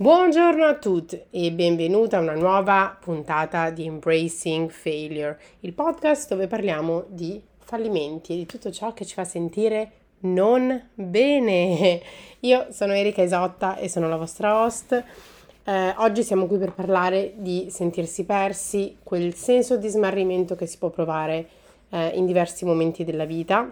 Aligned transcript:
Buongiorno 0.00 0.64
a 0.64 0.76
tutti 0.76 1.22
e 1.28 1.52
benvenuta 1.52 2.16
a 2.16 2.20
una 2.20 2.32
nuova 2.32 2.96
puntata 2.98 3.68
di 3.68 3.84
Embracing 3.84 4.70
Failure, 4.70 5.38
il 5.60 5.74
podcast 5.74 6.30
dove 6.30 6.46
parliamo 6.46 7.04
di 7.08 7.38
fallimenti 7.58 8.32
e 8.32 8.36
di 8.36 8.46
tutto 8.46 8.70
ciò 8.70 8.94
che 8.94 9.04
ci 9.04 9.12
fa 9.12 9.24
sentire 9.24 9.90
non 10.20 10.88
bene. 10.94 12.00
Io 12.40 12.68
sono 12.70 12.94
Erika 12.94 13.20
Isotta 13.20 13.76
e 13.76 13.90
sono 13.90 14.08
la 14.08 14.16
vostra 14.16 14.62
host. 14.62 15.04
Eh, 15.64 15.94
oggi 15.98 16.22
siamo 16.22 16.46
qui 16.46 16.56
per 16.56 16.72
parlare 16.72 17.34
di 17.36 17.66
sentirsi 17.68 18.24
persi, 18.24 18.96
quel 19.02 19.34
senso 19.34 19.76
di 19.76 19.88
smarrimento 19.88 20.56
che 20.56 20.64
si 20.64 20.78
può 20.78 20.88
provare 20.88 21.46
eh, 21.90 22.12
in 22.14 22.24
diversi 22.24 22.64
momenti 22.64 23.04
della 23.04 23.26
vita. 23.26 23.70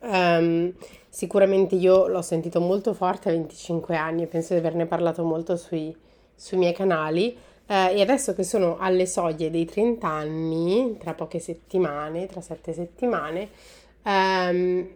Um, 0.00 0.74
Sicuramente 1.12 1.74
io 1.74 2.06
l'ho 2.06 2.22
sentito 2.22 2.60
molto 2.60 2.94
forte 2.94 3.30
a 3.30 3.32
25 3.32 3.96
anni 3.96 4.22
e 4.22 4.26
penso 4.26 4.52
di 4.52 4.60
averne 4.60 4.86
parlato 4.86 5.24
molto 5.24 5.56
sui, 5.56 5.94
sui 6.36 6.56
miei 6.56 6.72
canali. 6.72 7.36
Eh, 7.66 7.96
e 7.96 8.00
adesso 8.00 8.32
che 8.32 8.44
sono 8.44 8.78
alle 8.78 9.06
soglie 9.06 9.50
dei 9.50 9.64
30 9.64 10.06
anni, 10.06 10.96
tra 11.00 11.14
poche 11.14 11.40
settimane, 11.40 12.26
tra 12.26 12.40
sette 12.40 12.72
settimane, 12.72 13.48
ehm, 14.04 14.88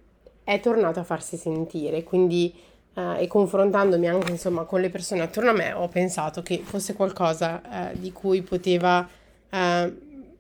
è 0.45 0.61
tornato 0.61 1.01
a 1.01 1.05
farsi 1.05 1.37
sentire. 1.37 2.05
Quindi, 2.05 2.55
eh, 2.95 3.23
e 3.23 3.27
confrontandomi 3.27 4.09
anche 4.09 4.31
insomma 4.31 4.63
con 4.65 4.81
le 4.81 4.91
persone 4.91 5.23
attorno 5.23 5.51
a 5.51 5.53
me, 5.55 5.73
ho 5.73 5.89
pensato 5.89 6.43
che 6.43 6.61
fosse 6.63 6.95
qualcosa 6.95 7.91
eh, 7.91 7.99
di 7.99 8.13
cui 8.13 8.43
poteva 8.43 9.09
eh, 9.51 9.93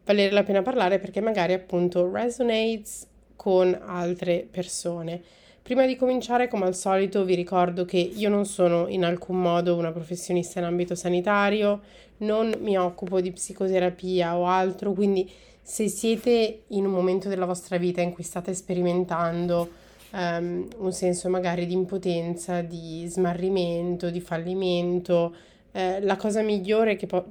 valere 0.05 0.31
la 0.31 0.43
pena 0.45 0.63
parlare 0.63 1.01
perché 1.01 1.21
magari 1.21 1.53
appunto 1.53 2.09
resonates 2.09 3.09
con 3.35 3.77
altre 3.85 4.47
persone. 4.49 5.43
Prima 5.65 5.87
di 5.87 5.97
cominciare, 5.97 6.47
come 6.47 6.67
al 6.67 6.75
solito, 6.75 7.25
vi 7.25 7.35
ricordo 7.35 7.87
che 7.87 7.97
io 7.97 8.29
non 8.29 8.45
sono 8.45 8.87
in 8.87 9.03
alcun 9.03 9.41
modo 9.41 9.77
una 9.77 9.93
professionista 9.93 10.59
in 10.59 10.67
ambito 10.67 10.95
sanitario, 10.95 11.81
non 12.19 12.53
mi 12.59 12.77
occupo 12.77 13.23
di 13.23 13.33
psicoterapia 13.33 14.37
o 14.37 14.47
altro, 14.47 14.93
quindi 14.93 15.27
se 15.63 15.89
siete 15.89 16.65
in 16.69 16.85
un 16.85 16.93
momento 16.93 17.31
della 17.31 17.47
vostra 17.47 17.79
vita 17.79 18.03
in 18.03 18.13
cui 18.13 18.25
state 18.25 18.53
sperimentando 18.53 19.71
um, 20.13 20.69
un 20.77 20.93
senso 20.93 21.31
magari 21.31 21.65
di 21.65 21.73
impotenza, 21.73 22.61
di 22.61 23.07
smarrimento, 23.09 24.11
di 24.11 24.21
fallimento, 24.21 25.35
eh, 25.73 25.99
la 26.03 26.17
cosa 26.17 26.43
migliore 26.43 26.97
che 26.97 27.07
po- 27.07 27.25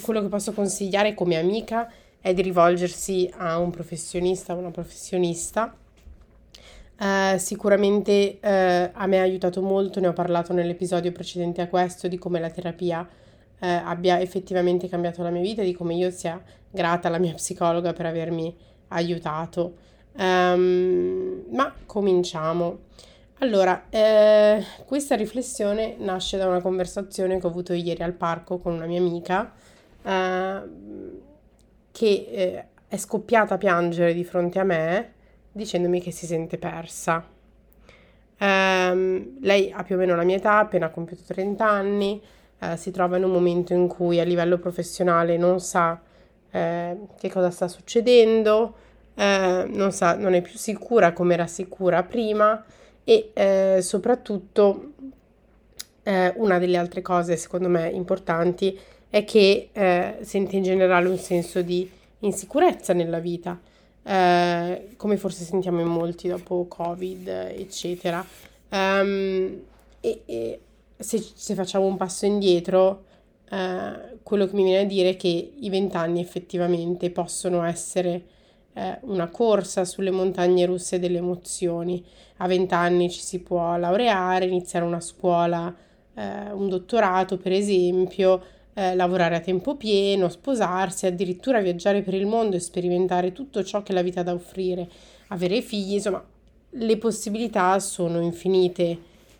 quello 0.00 0.20
che 0.20 0.28
posso 0.28 0.52
consigliare 0.52 1.14
come 1.14 1.36
amica 1.36 1.92
è 2.20 2.32
di 2.34 2.42
rivolgersi 2.42 3.28
a 3.38 3.58
un 3.58 3.70
professionista 3.70 4.54
o 4.54 4.58
una 4.58 4.70
professionista 4.70 5.74
Uh, 7.00 7.38
sicuramente 7.38 8.40
uh, 8.42 8.90
a 8.92 9.06
me 9.06 9.20
ha 9.20 9.22
aiutato 9.22 9.62
molto, 9.62 10.00
ne 10.00 10.08
ho 10.08 10.12
parlato 10.12 10.52
nell'episodio 10.52 11.10
precedente 11.12 11.62
a 11.62 11.66
questo, 11.66 12.08
di 12.08 12.18
come 12.18 12.40
la 12.40 12.50
terapia 12.50 13.00
uh, 13.00 13.06
abbia 13.58 14.20
effettivamente 14.20 14.86
cambiato 14.86 15.22
la 15.22 15.30
mia 15.30 15.40
vita, 15.40 15.62
di 15.62 15.72
come 15.72 15.94
io 15.94 16.10
sia 16.10 16.38
grata 16.70 17.08
alla 17.08 17.16
mia 17.16 17.32
psicologa 17.40 17.94
per 17.94 18.04
avermi 18.04 18.54
aiutato. 18.88 19.76
Um, 20.18 21.44
ma 21.52 21.74
cominciamo. 21.86 22.80
Allora, 23.38 23.84
eh, 23.88 24.62
questa 24.84 25.16
riflessione 25.16 25.94
nasce 25.96 26.36
da 26.36 26.46
una 26.46 26.60
conversazione 26.60 27.40
che 27.40 27.46
ho 27.46 27.48
avuto 27.48 27.72
ieri 27.72 28.02
al 28.02 28.12
parco 28.12 28.58
con 28.58 28.74
una 28.74 28.84
mia 28.84 29.00
amica 29.00 29.54
che 30.02 30.72
eh, 31.92 32.64
è 32.86 32.96
scoppiata 32.98 33.54
a 33.54 33.58
piangere 33.58 34.12
di 34.12 34.24
fronte 34.24 34.58
a 34.58 34.64
me 34.64 35.12
dicendomi 35.52 36.00
che 36.00 36.10
si 36.10 36.26
sente 36.26 36.58
persa. 36.58 37.24
Um, 38.40 39.36
lei 39.40 39.70
ha 39.70 39.82
più 39.82 39.96
o 39.96 39.98
meno 39.98 40.16
la 40.16 40.22
mia 40.22 40.36
età, 40.36 40.58
appena 40.58 40.88
compiuto 40.88 41.22
30 41.26 41.68
anni, 41.68 42.22
uh, 42.60 42.76
si 42.76 42.90
trova 42.90 43.18
in 43.18 43.24
un 43.24 43.32
momento 43.32 43.74
in 43.74 43.86
cui 43.86 44.18
a 44.18 44.24
livello 44.24 44.58
professionale 44.58 45.36
non 45.36 45.60
sa 45.60 46.00
uh, 46.00 46.50
che 47.18 47.30
cosa 47.30 47.50
sta 47.50 47.68
succedendo, 47.68 48.74
uh, 49.14 49.22
non, 49.22 49.92
sa, 49.92 50.16
non 50.16 50.32
è 50.32 50.40
più 50.40 50.56
sicura 50.56 51.12
come 51.12 51.34
era 51.34 51.46
sicura 51.46 52.02
prima 52.02 52.64
e 53.02 53.78
soprattutto 53.80 54.92
una 56.04 56.58
delle 56.58 56.76
altre 56.76 57.02
cose 57.02 57.36
secondo 57.36 57.68
me 57.68 57.88
importanti 57.88 58.78
è 59.08 59.24
che 59.24 59.70
sente 60.20 60.56
in 60.56 60.62
generale 60.62 61.08
un 61.08 61.16
senso 61.16 61.60
di 61.62 61.90
insicurezza 62.20 62.92
nella 62.92 63.18
vita 63.18 63.58
eh, 64.02 64.88
come 64.96 65.16
forse 65.16 65.44
sentiamo 65.44 65.80
in 65.80 65.88
molti 65.88 66.28
dopo 66.28 66.66
Covid, 66.66 67.28
eccetera. 67.28 68.24
Um, 68.70 69.60
e, 70.00 70.22
e 70.24 70.60
se, 70.96 71.18
se, 71.34 71.54
facciamo 71.54 71.86
un 71.86 71.96
passo 71.96 72.26
indietro, 72.26 73.04
eh, 73.50 74.18
quello 74.22 74.46
che 74.46 74.54
mi 74.54 74.64
viene 74.64 74.84
a 74.84 74.86
dire 74.86 75.10
è 75.10 75.16
che 75.16 75.52
i 75.58 75.68
vent'anni 75.68 76.20
effettivamente 76.20 77.10
possono 77.10 77.62
essere 77.64 78.24
eh, 78.74 78.98
una 79.02 79.28
corsa 79.28 79.84
sulle 79.84 80.10
montagne 80.10 80.66
russe 80.66 80.98
delle 80.98 81.18
emozioni. 81.18 82.04
A 82.38 82.46
vent'anni 82.46 83.10
ci 83.10 83.20
si 83.20 83.40
può 83.40 83.76
laureare, 83.76 84.46
iniziare 84.46 84.84
una 84.84 85.00
scuola, 85.00 85.74
eh, 86.14 86.50
un 86.52 86.68
dottorato 86.68 87.36
per 87.36 87.52
esempio, 87.52 88.42
eh, 88.74 88.94
lavorare 88.94 89.36
a 89.36 89.40
tempo 89.40 89.76
pieno, 89.76 90.28
sposarsi, 90.28 91.06
addirittura 91.06 91.60
viaggiare 91.60 92.02
per 92.02 92.14
il 92.14 92.26
mondo 92.26 92.56
e 92.56 92.60
sperimentare 92.60 93.32
tutto 93.32 93.62
ciò 93.64 93.82
che 93.82 93.92
la 93.92 94.02
vita 94.02 94.20
ha 94.20 94.24
da 94.24 94.34
offrire, 94.34 94.88
avere 95.28 95.60
figli, 95.60 95.94
insomma, 95.94 96.24
le 96.70 96.96
possibilità 96.98 97.78
sono 97.80 98.20
infinite. 98.20 98.98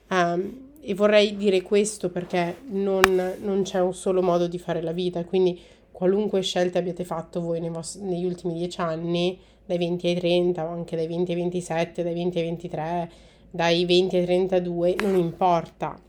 Um, 0.08 0.68
e 0.82 0.94
vorrei 0.94 1.36
dire 1.36 1.60
questo 1.62 2.10
perché 2.10 2.62
non, 2.68 3.34
non, 3.42 3.62
c'è 3.62 3.80
un 3.80 3.94
solo 3.94 4.22
modo 4.22 4.48
di 4.48 4.58
fare 4.58 4.80
la 4.80 4.92
vita, 4.92 5.24
quindi 5.24 5.60
qualunque 5.92 6.40
scelta 6.40 6.78
abbiate 6.78 7.04
fatto 7.04 7.40
voi 7.40 7.60
vostri, 7.68 8.02
negli 8.02 8.24
ultimi 8.24 8.54
dieci 8.54 8.80
anni, 8.80 9.38
dai 9.66 9.76
20 9.76 10.06
ai 10.06 10.14
30 10.14 10.64
o 10.64 10.68
anche 10.68 10.96
dai 10.96 11.06
20 11.06 11.32
ai 11.32 11.36
27, 11.38 12.02
dai 12.02 12.14
20 12.14 12.38
ai 12.38 12.44
23, 12.44 13.10
dai 13.50 13.84
20 13.84 14.16
ai 14.16 14.24
32, 14.24 14.96
non 15.02 15.16
importa. 15.16 16.00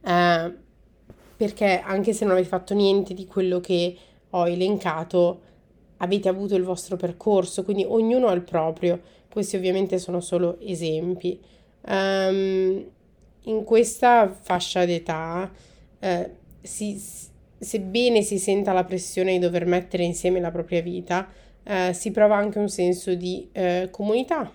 Uh, 0.00 0.54
perché 1.38 1.78
anche 1.78 2.12
se 2.12 2.24
non 2.24 2.34
avete 2.34 2.48
fatto 2.48 2.74
niente 2.74 3.14
di 3.14 3.24
quello 3.24 3.60
che 3.60 3.96
ho 4.30 4.48
elencato, 4.48 5.40
avete 5.98 6.28
avuto 6.28 6.56
il 6.56 6.64
vostro 6.64 6.96
percorso, 6.96 7.62
quindi 7.62 7.84
ognuno 7.86 8.26
ha 8.26 8.32
il 8.32 8.42
proprio. 8.42 9.00
Questi 9.30 9.54
ovviamente 9.54 9.98
sono 9.98 10.20
solo 10.20 10.58
esempi. 10.58 11.38
Um, 11.86 12.84
in 13.42 13.62
questa 13.62 14.28
fascia 14.28 14.84
d'età, 14.84 15.48
eh, 16.00 16.30
si, 16.60 17.00
sebbene 17.56 18.22
si 18.22 18.38
senta 18.38 18.72
la 18.72 18.82
pressione 18.82 19.30
di 19.30 19.38
dover 19.38 19.64
mettere 19.64 20.02
insieme 20.02 20.40
la 20.40 20.50
propria 20.50 20.82
vita, 20.82 21.28
eh, 21.62 21.92
si 21.92 22.10
prova 22.10 22.34
anche 22.34 22.58
un 22.58 22.68
senso 22.68 23.14
di 23.14 23.48
eh, 23.52 23.88
comunità, 23.92 24.50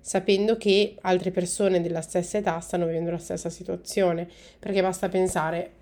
sapendo 0.00 0.56
che 0.56 0.96
altre 1.02 1.30
persone 1.30 1.82
della 1.82 2.00
stessa 2.00 2.38
età 2.38 2.58
stanno 2.60 2.86
vivendo 2.86 3.10
la 3.10 3.18
stessa 3.18 3.50
situazione, 3.50 4.26
perché 4.58 4.80
basta 4.80 5.10
pensare 5.10 5.80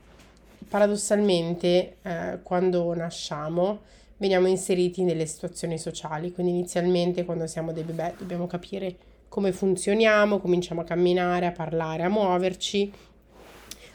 paradossalmente 0.69 1.97
eh, 2.03 2.38
quando 2.43 2.94
nasciamo 2.94 3.81
veniamo 4.16 4.47
inseriti 4.48 5.03
nelle 5.03 5.25
situazioni 5.25 5.78
sociali, 5.78 6.31
quindi 6.32 6.53
inizialmente 6.53 7.25
quando 7.25 7.47
siamo 7.47 7.72
dei 7.72 7.84
bebè 7.84 8.16
dobbiamo 8.19 8.47
capire 8.47 8.97
come 9.28 9.53
funzioniamo, 9.53 10.38
cominciamo 10.38 10.82
a 10.82 10.84
camminare, 10.84 11.47
a 11.47 11.53
parlare, 11.53 12.03
a 12.03 12.09
muoverci. 12.09 12.93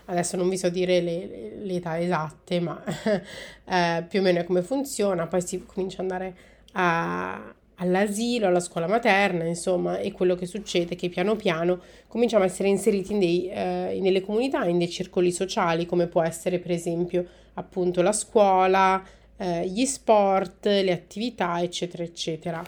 Adesso 0.06 0.38
non 0.38 0.50
vi 0.50 0.58
so 0.58 0.70
dire 0.70 1.02
le, 1.02 1.26
le, 1.28 1.56
le 1.58 1.74
età 1.76 2.00
esatte, 2.00 2.60
ma 2.60 2.82
eh, 3.66 4.04
più 4.08 4.20
o 4.20 4.24
meno 4.24 4.40
è 4.40 4.44
come 4.46 4.62
funziona, 4.64 5.28
poi 5.28 5.42
si 5.42 5.64
comincia 5.66 6.02
ad 6.02 6.12
andare 6.12 6.36
a, 6.74 7.54
all'asilo, 7.76 8.48
alla 8.48 8.60
scuola 8.60 8.88
materna, 8.88 9.44
insomma, 9.46 9.98
e 9.98 10.12
quello 10.12 10.36
che 10.36 10.46
succede 10.46 10.94
è 10.94 10.96
che 10.98 11.10
piano 11.10 11.36
piano 11.36 11.82
cominciamo 12.08 12.44
a 12.44 12.48
essere 12.48 12.70
inseriti 12.70 13.14
in 13.14 13.20
dei, 13.20 13.50
eh, 13.50 13.98
nelle 14.02 14.22
comunità, 14.22 14.66
in 14.66 14.78
dei 14.78 14.90
circoli 14.90 15.32
sociali, 15.32 15.86
come 15.86 16.08
può 16.08 16.22
essere 16.22 16.60
per 16.60 16.72
esempio 16.72 17.26
appunto 17.56 18.02
la 18.02 18.14
scuola, 18.14 19.04
eh, 19.38 19.68
gli 19.68 19.86
sport, 19.86 20.66
le 20.66 20.92
attività, 20.92 21.62
eccetera, 21.62 22.04
eccetera. 22.04 22.64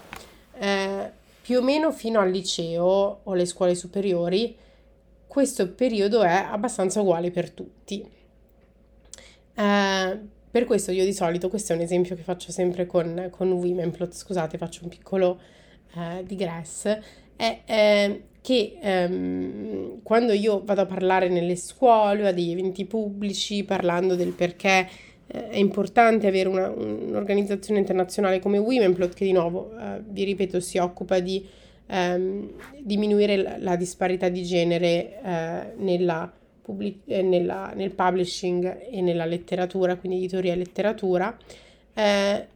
Eh, 0.59 1.11
più 1.41 1.59
o 1.59 1.61
meno 1.61 1.91
fino 1.91 2.19
al 2.19 2.29
liceo 2.29 3.19
o 3.23 3.31
alle 3.31 3.45
scuole 3.45 3.75
superiori, 3.75 4.55
questo 5.27 5.69
periodo 5.69 6.21
è 6.23 6.45
abbastanza 6.49 6.99
uguale 6.99 7.31
per 7.31 7.51
tutti. 7.51 8.05
Eh, 9.55 10.19
per 10.57 10.65
questo 10.65 10.89
io 10.89 11.06
di 11.06 11.13
solito, 11.13 11.50
questo 11.50 11.74
è 11.74 11.75
un 11.75 11.83
esempio 11.83 12.15
che 12.15 12.24
faccio 12.24 12.51
sempre 12.51 12.88
con, 12.88 13.27
con 13.30 13.51
Womenplot, 13.51 14.12
scusate 14.12 14.57
faccio 14.57 14.80
un 14.86 14.89
piccolo 14.89 15.39
eh, 15.95 16.24
digress, 16.25 16.98
è 17.36 17.59
eh, 17.63 18.21
che 18.42 18.75
ehm, 18.81 20.01
quando 20.01 20.33
io 20.33 20.63
vado 20.65 20.81
a 20.81 20.86
parlare 20.88 21.30
nelle 21.30 21.56
scuole, 21.56 22.27
a 22.27 22.31
degli 22.31 22.50
eventi 22.50 22.86
pubblici, 22.86 23.65
parlando 23.65 24.15
del 24.15 24.31
perché 24.31 24.89
eh, 25.27 25.50
è 25.50 25.57
importante 25.57 26.25
avere 26.25 26.50
una, 26.50 26.71
un'organizzazione 26.71 27.80
internazionale 27.80 28.39
come 28.39 28.57
Womenplot, 28.57 29.13
che 29.13 29.25
di 29.25 29.33
nuovo, 29.33 29.77
eh, 29.77 30.01
vi 30.09 30.24
ripeto, 30.24 30.59
si 30.59 30.80
occupa 30.80 31.19
di 31.19 31.45
ehm, 31.86 32.50
diminuire 32.80 33.36
la, 33.38 33.57
la, 33.59 33.75
disparità 33.75 34.27
di 34.27 34.44
genere 34.44 35.21
eh, 35.24 35.74
nella 35.77 36.33
pubblic- 36.67 37.09
eh, 37.09 37.21
nella, 37.21 37.71
nel 37.73 37.91
publishing 37.91 38.89
e 38.91 39.01
nella 39.01 39.23
letteratura, 39.23 39.95
quindi 39.95 40.17
editoria 40.17 40.51
e 40.51 40.57
letteratura, 40.57 41.35
eh, 41.93 42.47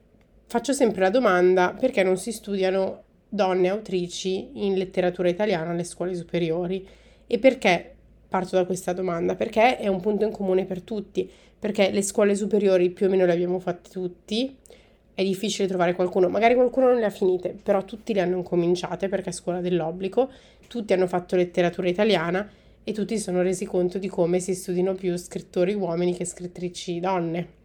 faccio 0.46 0.74
sempre 0.74 1.00
la 1.02 1.10
domanda 1.10 1.74
perché 1.80 2.04
non 2.04 2.18
si 2.18 2.34
studiano 2.34 3.04
donne 3.30 3.70
autrici 3.70 4.66
in 4.66 4.74
letteratura 4.74 5.30
italiana 5.30 5.72
alle 5.72 5.86
scuole 5.86 6.14
superiori 6.14 6.86
e 7.26 7.40
perché 7.40 7.96
parto 8.28 8.58
da 8.58 8.66
questa 8.66 8.92
domanda? 8.92 9.36
Perché 9.36 9.78
è 9.78 9.88
un 9.88 10.02
punto 10.02 10.26
in 10.26 10.32
comune 10.32 10.66
per 10.66 10.82
tutti, 10.82 11.30
perché 11.58 11.90
le 11.92 12.02
scuole 12.02 12.36
superiori 12.36 12.90
più 12.90 13.06
o 13.06 13.10
meno 13.10 13.26
le 13.26 13.32
abbiamo 13.32 13.60
fatte 13.60 13.90
tutti, 13.90 14.58
è 15.14 15.24
difficile 15.24 15.68
trovare 15.68 15.94
qualcuno, 15.94 16.28
magari 16.28 16.56
qualcuno 16.56 16.88
non 16.88 16.98
le 16.98 17.06
ha 17.06 17.10
finite, 17.10 17.56
però 17.64 17.86
tutti 17.86 18.14
le 18.14 18.20
hanno 18.20 18.38
incominciate 18.38 19.08
perché 19.08 19.30
è 19.30 19.34
scuola 19.34 19.62
dell'obbligo, 19.62 20.30
tutti 20.68 20.92
hanno 20.92 21.08
fatto 21.08 21.38
letteratura 21.38 21.88
italiana 21.88 22.50
e 22.84 22.94
tutti 22.94 23.18
si 23.18 23.24
sono 23.24 23.42
resi 23.42 23.66
conto 23.66 23.98
di 23.98 24.08
come 24.08 24.40
si 24.40 24.56
studino 24.56 24.94
più 24.94 25.16
scrittori 25.18 25.74
uomini 25.74 26.16
che 26.16 26.26
scrittrici 26.26 27.00
donne. 27.00 27.60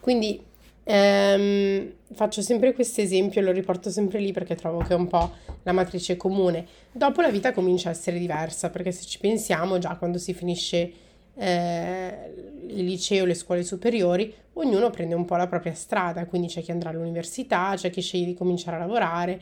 Quindi 0.00 0.40
ehm, 0.84 1.92
faccio 2.12 2.42
sempre 2.42 2.72
questo 2.74 3.00
esempio 3.00 3.40
e 3.40 3.44
lo 3.44 3.52
riporto 3.52 3.90
sempre 3.90 4.18
lì 4.18 4.32
perché 4.32 4.54
trovo 4.54 4.78
che 4.78 4.92
è 4.92 4.96
un 4.96 5.06
po' 5.06 5.30
la 5.62 5.72
matrice 5.72 6.16
comune. 6.16 6.66
Dopo 6.90 7.20
la 7.20 7.30
vita 7.30 7.52
comincia 7.52 7.88
a 7.88 7.92
essere 7.92 8.18
diversa 8.18 8.70
perché 8.70 8.92
se 8.92 9.04
ci 9.04 9.18
pensiamo 9.18 9.78
già 9.78 9.96
quando 9.96 10.18
si 10.18 10.34
finisce 10.34 10.92
eh, 11.34 12.32
il 12.66 12.84
liceo, 12.84 13.24
le 13.24 13.34
scuole 13.34 13.62
superiori, 13.62 14.32
ognuno 14.54 14.90
prende 14.90 15.14
un 15.14 15.24
po' 15.24 15.36
la 15.36 15.46
propria 15.46 15.74
strada, 15.74 16.26
quindi 16.26 16.48
c'è 16.48 16.62
chi 16.62 16.70
andrà 16.70 16.90
all'università, 16.90 17.72
c'è 17.76 17.90
chi 17.90 18.00
sceglie 18.00 18.26
di 18.26 18.34
cominciare 18.34 18.76
a 18.76 18.80
lavorare, 18.80 19.40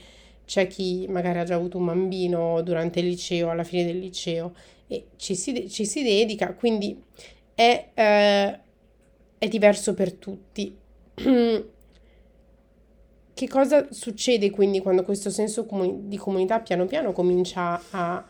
c'è 0.50 0.66
chi 0.66 1.06
magari 1.08 1.38
ha 1.38 1.44
già 1.44 1.54
avuto 1.54 1.78
un 1.78 1.84
bambino 1.84 2.60
durante 2.62 2.98
il 2.98 3.06
liceo, 3.06 3.50
alla 3.50 3.62
fine 3.62 3.84
del 3.84 4.00
liceo 4.00 4.52
e 4.88 5.10
ci 5.14 5.36
si, 5.36 5.70
ci 5.70 5.86
si 5.86 6.02
dedica, 6.02 6.54
quindi 6.54 7.00
è, 7.54 7.90
eh, 7.94 8.58
è 9.38 9.46
diverso 9.46 9.94
per 9.94 10.12
tutti. 10.14 10.76
che 13.32 13.48
cosa 13.48 13.92
succede 13.92 14.50
quindi 14.50 14.80
quando 14.80 15.04
questo 15.04 15.30
senso 15.30 15.66
comuni- 15.66 16.08
di 16.08 16.16
comunità 16.16 16.58
piano 16.58 16.84
piano 16.86 17.12
comincia 17.12 17.80
a 17.90 18.26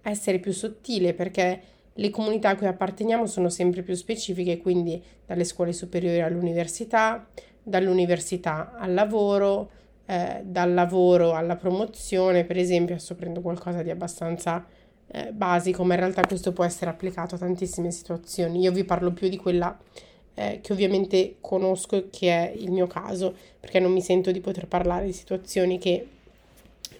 essere 0.00 0.38
più 0.38 0.52
sottile? 0.52 1.12
Perché 1.12 1.60
le 1.92 2.08
comunità 2.08 2.48
a 2.48 2.56
cui 2.56 2.66
apparteniamo 2.66 3.26
sono 3.26 3.50
sempre 3.50 3.82
più 3.82 3.92
specifiche, 3.92 4.56
quindi 4.56 5.02
dalle 5.26 5.44
scuole 5.44 5.74
superiori 5.74 6.22
all'università, 6.22 7.28
dall'università 7.62 8.72
al 8.78 8.94
lavoro, 8.94 9.76
eh, 10.10 10.40
dal 10.42 10.72
lavoro 10.72 11.34
alla 11.34 11.56
promozione, 11.56 12.44
per 12.44 12.56
esempio, 12.56 12.94
adesso 12.94 13.14
prendo 13.14 13.42
qualcosa 13.42 13.82
di 13.82 13.90
abbastanza 13.90 14.64
eh, 15.06 15.32
basico, 15.32 15.84
ma 15.84 15.92
in 15.92 16.00
realtà 16.00 16.22
questo 16.22 16.54
può 16.54 16.64
essere 16.64 16.90
applicato 16.90 17.34
a 17.34 17.38
tantissime 17.38 17.90
situazioni. 17.90 18.60
Io 18.60 18.72
vi 18.72 18.84
parlo 18.84 19.12
più 19.12 19.28
di 19.28 19.36
quella 19.36 19.78
eh, 20.32 20.60
che 20.62 20.72
ovviamente 20.72 21.36
conosco 21.42 21.96
e 21.96 22.08
che 22.08 22.30
è 22.30 22.54
il 22.56 22.70
mio 22.70 22.86
caso, 22.86 23.34
perché 23.60 23.80
non 23.80 23.92
mi 23.92 24.00
sento 24.00 24.30
di 24.30 24.40
poter 24.40 24.66
parlare 24.66 25.04
di 25.04 25.12
situazioni 25.12 25.76
che 25.76 26.06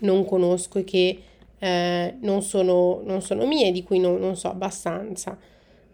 non 0.01 0.27
conosco 0.27 0.79
e 0.79 0.85
che 0.85 1.23
eh, 1.59 2.15
non, 2.21 2.43
sono, 2.43 3.01
non, 3.05 3.23
sono, 3.23 3.47
mie, 3.47 3.73
di 3.73 3.85
cui 3.85 4.01
non, 4.01 4.21
non 4.21 4.37
so 4.37 4.51
abbastanza. 4.51 5.35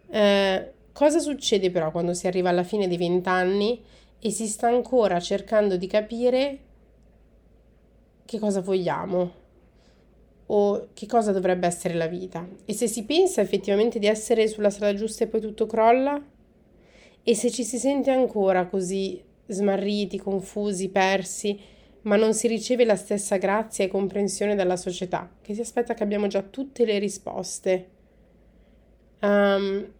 Eh, 0.09 0.71
cosa 0.91 1.19
succede 1.19 1.71
però 1.71 1.91
quando 1.91 2.13
si 2.13 2.27
arriva 2.27 2.49
alla 2.49 2.63
fine 2.63 2.89
dei 2.89 2.97
vent'anni 2.97 3.81
e 4.19 4.29
si 4.31 4.47
sta 4.47 4.67
ancora 4.67 5.21
cercando 5.21 5.77
di 5.77 5.87
capire 5.87 6.59
che 8.25 8.39
cosa 8.39 8.61
vogliamo 8.61 9.43
o 10.47 10.89
che 10.93 11.05
cosa 11.07 11.31
dovrebbe 11.31 11.67
essere 11.67 11.93
la 11.93 12.07
vita? 12.07 12.47
E 12.65 12.73
se 12.73 12.87
si 12.87 13.03
pensa 13.03 13.41
effettivamente 13.41 13.99
di 13.99 14.07
essere 14.07 14.47
sulla 14.47 14.69
strada 14.69 14.97
giusta 14.97 15.23
e 15.23 15.27
poi 15.27 15.41
tutto 15.41 15.65
crolla? 15.65 16.21
E 17.23 17.35
se 17.35 17.49
ci 17.49 17.63
si 17.63 17.77
sente 17.77 18.11
ancora 18.11 18.67
così 18.67 19.21
smarriti, 19.47 20.19
confusi, 20.19 20.89
persi, 20.89 21.59
ma 22.01 22.15
non 22.15 22.33
si 22.33 22.47
riceve 22.47 22.85
la 22.85 22.95
stessa 22.95 23.37
grazia 23.37 23.85
e 23.85 23.87
comprensione 23.87 24.53
dalla 24.53 24.75
società, 24.75 25.31
che 25.41 25.55
si 25.55 25.61
aspetta 25.61 25.95
che 25.95 26.03
abbiamo 26.03 26.27
già 26.27 26.41
tutte 26.41 26.85
le 26.85 26.99
risposte. 26.99 27.89
Um, 29.21 29.91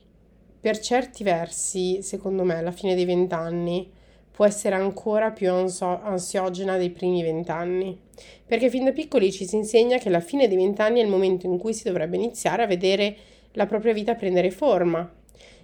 per 0.60 0.80
certi 0.80 1.24
versi, 1.24 2.04
secondo 2.04 2.44
me, 2.44 2.58
alla 2.58 2.72
fine 2.72 2.94
dei 2.94 3.06
vent'anni 3.06 3.92
può 4.36 4.46
essere 4.46 4.76
ancora 4.76 5.32
più 5.32 5.50
ansio- 5.50 6.02
ansiogena 6.04 6.76
dei 6.76 6.90
primi 6.90 7.24
vent'anni, 7.24 7.98
perché 8.46 8.70
fin 8.70 8.84
da 8.84 8.92
piccoli 8.92 9.32
ci 9.32 9.48
si 9.48 9.56
insegna 9.56 9.98
che 9.98 10.10
la 10.10 10.20
fine 10.20 10.50
dei 10.50 10.58
vent'anni 10.58 11.00
è 11.00 11.04
il 11.04 11.10
momento 11.10 11.46
in 11.46 11.58
cui 11.58 11.74
si 11.74 11.86
dovrebbe 11.86 12.18
iniziare 12.18 12.64
a 12.64 12.68
vedere 12.68 13.16
la 13.54 13.66
propria 13.66 13.94
vita 13.94 14.14
prendere 14.16 14.52
forma, 14.52 15.10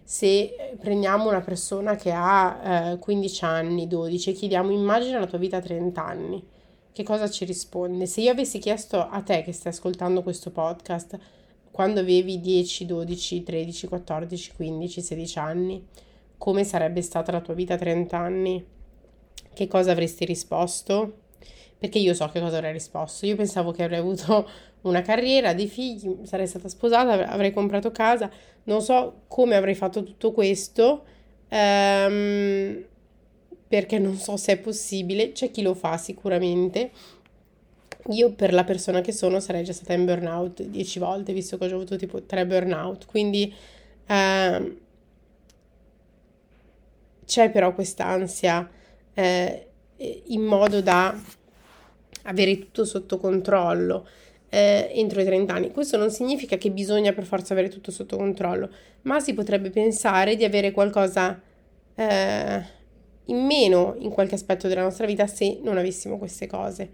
se 0.05 0.25
eh, 0.25 0.77
prendiamo 0.79 1.27
una 1.27 1.41
persona 1.41 1.97
che 1.97 2.11
ha 2.13 2.91
eh, 2.93 2.97
15 2.97 3.43
anni, 3.43 3.87
12 3.87 4.31
chiediamo 4.31 4.71
immagina 4.71 5.19
la 5.19 5.27
tua 5.27 5.37
vita 5.37 5.57
a 5.57 5.61
30 5.61 6.05
anni, 6.05 6.41
che 6.93 7.03
cosa 7.03 7.29
ci 7.29 7.43
risponde? 7.43 8.05
Se 8.05 8.21
io 8.21 8.31
avessi 8.31 8.59
chiesto 8.59 9.05
a 9.05 9.21
te 9.21 9.41
che 9.43 9.51
stai 9.51 9.73
ascoltando 9.73 10.23
questo 10.23 10.49
podcast 10.49 11.19
quando 11.71 11.99
avevi 11.99 12.39
10, 12.39 12.85
12, 12.85 13.43
13, 13.43 13.87
14, 13.87 14.53
15, 14.55 15.01
16 15.01 15.39
anni, 15.39 15.85
come 16.41 16.63
sarebbe 16.63 17.03
stata 17.03 17.31
la 17.31 17.39
tua 17.39 17.53
vita 17.53 17.75
a 17.75 17.77
30 17.77 18.17
anni? 18.17 18.65
Che 19.53 19.67
cosa 19.67 19.91
avresti 19.91 20.25
risposto? 20.25 21.19
Perché 21.77 21.99
io 21.99 22.15
so 22.15 22.27
che 22.29 22.39
cosa 22.39 22.57
avrei 22.57 22.71
risposto. 22.71 23.27
Io 23.27 23.35
pensavo 23.35 23.71
che 23.71 23.83
avrei 23.83 23.99
avuto 23.99 24.49
una 24.81 25.03
carriera, 25.03 25.53
dei 25.53 25.67
figli, 25.67 26.21
sarei 26.23 26.47
stata 26.47 26.67
sposata, 26.67 27.27
avrei 27.27 27.53
comprato 27.53 27.91
casa, 27.91 28.27
non 28.63 28.81
so 28.81 29.21
come 29.27 29.55
avrei 29.55 29.75
fatto 29.75 30.01
tutto 30.01 30.31
questo, 30.31 31.03
ehm, 31.47 32.85
perché 33.67 33.99
non 33.99 34.15
so 34.15 34.35
se 34.35 34.53
è 34.53 34.57
possibile, 34.57 35.33
c'è 35.33 35.51
chi 35.51 35.61
lo 35.61 35.75
fa 35.75 35.97
sicuramente. 35.97 36.89
Io 38.13 38.31
per 38.31 38.51
la 38.51 38.63
persona 38.63 39.01
che 39.01 39.11
sono 39.11 39.39
sarei 39.39 39.63
già 39.63 39.73
stata 39.73 39.93
in 39.93 40.05
burnout 40.05 40.63
dieci 40.63 40.97
volte, 40.97 41.33
visto 41.33 41.59
che 41.59 41.65
ho 41.65 41.75
avuto 41.75 41.97
tipo 41.97 42.23
tre 42.23 42.47
burnout, 42.47 43.05
quindi 43.05 43.53
ehm, 44.07 44.77
c'è 47.31 47.49
però 47.49 47.73
quest'ansia 47.73 48.69
eh, 49.13 49.67
in 50.25 50.41
modo 50.41 50.81
da 50.81 51.17
avere 52.23 52.59
tutto 52.59 52.83
sotto 52.83 53.17
controllo 53.19 54.05
eh, 54.49 54.91
entro 54.93 55.21
i 55.21 55.23
30 55.23 55.53
anni. 55.53 55.71
Questo 55.71 55.95
non 55.95 56.11
significa 56.11 56.57
che 56.57 56.71
bisogna 56.71 57.13
per 57.13 57.23
forza 57.23 57.53
avere 57.53 57.69
tutto 57.69 57.89
sotto 57.89 58.17
controllo, 58.17 58.69
ma 59.03 59.21
si 59.21 59.33
potrebbe 59.33 59.69
pensare 59.69 60.35
di 60.35 60.43
avere 60.43 60.71
qualcosa 60.71 61.39
eh, 61.95 62.61
in 63.23 63.45
meno 63.45 63.95
in 63.99 64.09
qualche 64.09 64.35
aspetto 64.35 64.67
della 64.67 64.81
nostra 64.81 65.05
vita 65.05 65.25
se 65.25 65.59
non 65.63 65.77
avessimo 65.77 66.17
queste 66.17 66.47
cose. 66.47 66.89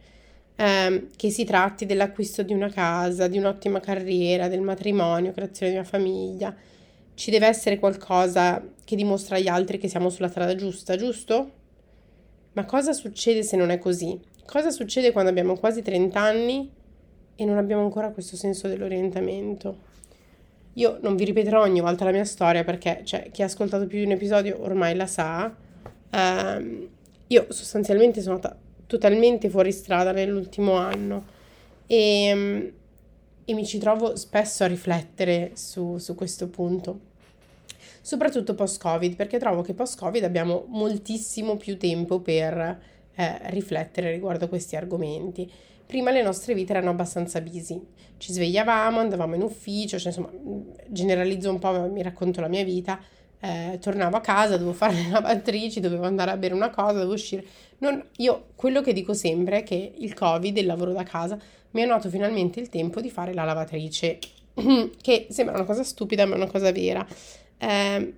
Eh, 0.56 1.08
che 1.16 1.32
si 1.32 1.46
tratti 1.46 1.88
dell'acquisto 1.88 2.44
di 2.44 2.54
una 2.54 2.70
casa, 2.70 3.28
di 3.28 3.40
un'ottima 3.40 3.80
carriera, 3.80 4.48
del 4.48 4.62
matrimonio, 4.62 5.32
creazione 5.32 5.72
di 5.72 5.78
una 5.80 5.88
famiglia. 5.88 6.56
Ci 7.18 7.32
deve 7.32 7.48
essere 7.48 7.80
qualcosa 7.80 8.64
che 8.84 8.96
dimostra 8.96 9.38
agli 9.38 9.48
altri 9.48 9.80
che 9.80 9.88
siamo 9.88 10.12
sulla 10.12 10.28
strada 10.28 10.54
giusta, 10.54 10.96
giusto? 10.96 11.52
Ma 12.52 12.64
cosa 12.66 12.94
succede 12.94 13.42
se 13.42 13.58
non 13.58 13.72
è 13.72 13.80
così? 13.80 14.20
Cosa 14.46 14.70
succede 14.70 15.12
quando 15.12 15.32
abbiamo 15.32 15.58
quasi 15.58 15.82
30 15.82 16.20
anni 16.20 16.72
e 17.36 17.44
non 17.44 17.58
abbiamo 17.58 17.82
ancora 17.82 18.12
questo 18.12 18.36
senso 18.36 18.68
dell'orientamento. 18.68 19.78
Io 20.74 21.00
non 21.02 21.16
vi 21.16 21.26
ripeterò 21.26 21.60
ogni 21.60 21.80
volta 21.80 22.06
la 22.06 22.12
mia 22.12 22.24
storia 22.24 22.64
perché 22.64 23.02
cioè, 23.04 23.32
chi 23.32 23.42
ha 23.42 23.46
ascoltato 23.46 23.88
più 23.88 23.98
di 23.98 24.06
un 24.06 24.12
episodio 24.12 24.62
ormai 24.62 24.96
la 24.96 25.08
sa. 25.08 25.52
Uh, 26.12 26.90
io 27.26 27.46
sostanzialmente 27.50 28.22
sono 28.22 28.38
stata 28.38 28.56
totalmente 28.86 29.50
fuori 29.50 29.72
strada 29.72 30.12
nell'ultimo 30.12 30.74
anno 30.74 31.26
e, 31.88 32.74
e, 33.50 33.54
mi 33.54 33.66
ci 33.66 33.78
trovo 33.78 34.16
spesso 34.16 34.64
a 34.64 34.68
riflettere 34.68 35.52
su, 35.54 35.98
su 35.98 36.16
questo 36.16 36.50
punto, 36.50 37.00
soprattutto 38.02 38.56
post-Covid, 38.56 39.16
perché 39.16 39.40
trovo 39.40 39.62
che 39.62 39.74
post-Covid 39.74 40.24
abbiamo 40.24 40.66
moltissimo 40.68 41.56
più 41.56 41.78
tempo 41.78 42.20
per 42.20 42.80
eh, 43.16 43.40
riflettere 43.50 44.12
riguardo 44.12 44.46
a 44.46 44.50
questi 44.50 44.76
argomenti 44.76 45.52
prima 45.88 46.12
le 46.12 46.22
nostre 46.22 46.54
vite 46.54 46.74
erano 46.74 46.92
abbastanza 46.92 47.42
busy. 47.42 47.82
Ci 48.18 48.34
svegliavamo, 48.34 49.00
andavamo 49.00 49.36
in 49.36 49.42
ufficio, 49.42 49.98
cioè 49.98 50.08
insomma, 50.08 50.30
generalizzo 50.88 51.50
un 51.50 51.60
po', 51.60 51.90
mi 51.90 52.04
racconto 52.04 52.42
la 52.42 52.50
mia 52.50 52.64
vita. 52.64 53.00
Eh, 53.40 53.78
tornavo 53.80 54.18
a 54.18 54.20
casa, 54.20 54.58
dovevo 54.58 54.74
fare 54.74 54.96
le 54.96 55.10
lavatrici, 55.10 55.80
dovevo 55.80 56.04
andare 56.06 56.32
a 56.32 56.38
bere 56.38 56.54
una 56.54 56.70
cosa, 56.70 56.94
dovevo 56.94 57.14
uscire. 57.14 57.46
Non, 57.80 58.04
io 58.18 58.48
quello 58.56 58.82
che 58.82 58.94
dico 58.94 59.14
sempre 59.14 59.60
è 59.60 59.64
che 59.64 59.94
il 59.98 60.14
Covid, 60.14 60.58
il 60.58 60.66
lavoro 60.66 60.92
da 60.92 61.04
casa, 61.04 61.40
mi 61.72 61.82
ha 61.82 61.88
dato 61.88 62.10
finalmente 62.10 62.60
il 62.60 62.70
tempo 62.70 63.02
di 63.02 63.10
fare 63.10 63.34
la 63.34 63.44
lavatrice, 63.44 64.20
che 65.02 65.28
sembra 65.30 65.56
una 65.56 65.66
cosa 65.66 65.84
stupida, 65.84 66.26
ma 66.26 66.34
è 66.34 66.38
una 66.38 66.48
cosa 66.48 66.72
vera. 66.72 67.06
Eh, 67.58 68.14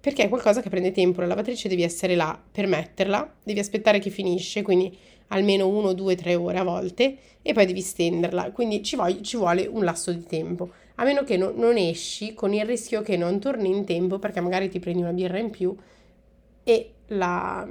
perché 0.00 0.24
è 0.24 0.28
qualcosa 0.28 0.62
che 0.62 0.70
prende 0.70 0.92
tempo, 0.92 1.20
la 1.20 1.26
lavatrice 1.26 1.68
devi 1.68 1.82
essere 1.82 2.14
là 2.14 2.40
per 2.50 2.66
metterla, 2.66 3.36
devi 3.42 3.58
aspettare 3.58 3.98
che 3.98 4.08
finisce, 4.08 4.62
quindi 4.62 4.96
almeno 5.28 5.68
1, 5.68 5.92
2, 5.92 6.14
3 6.16 6.34
ore 6.34 6.58
a 6.58 6.64
volte 6.64 7.16
e 7.42 7.52
poi 7.52 7.66
devi 7.66 7.80
stenderla, 7.80 8.50
quindi 8.50 8.82
ci, 8.82 8.96
voglio, 8.96 9.20
ci 9.20 9.36
vuole 9.36 9.66
un 9.66 9.84
lasso 9.84 10.12
di 10.12 10.24
tempo. 10.24 10.70
a 10.96 11.04
meno 11.04 11.22
che 11.22 11.36
no, 11.36 11.52
non 11.54 11.76
esci 11.76 12.34
con 12.34 12.52
il 12.54 12.64
rischio 12.64 13.02
che 13.02 13.16
non 13.16 13.38
torni 13.40 13.68
in 13.68 13.84
tempo 13.84 14.18
perché 14.18 14.40
magari 14.40 14.68
ti 14.68 14.78
prendi 14.78 15.02
una 15.02 15.12
birra 15.12 15.38
in 15.38 15.50
più 15.50 15.74
e 16.64 16.90
la, 17.08 17.66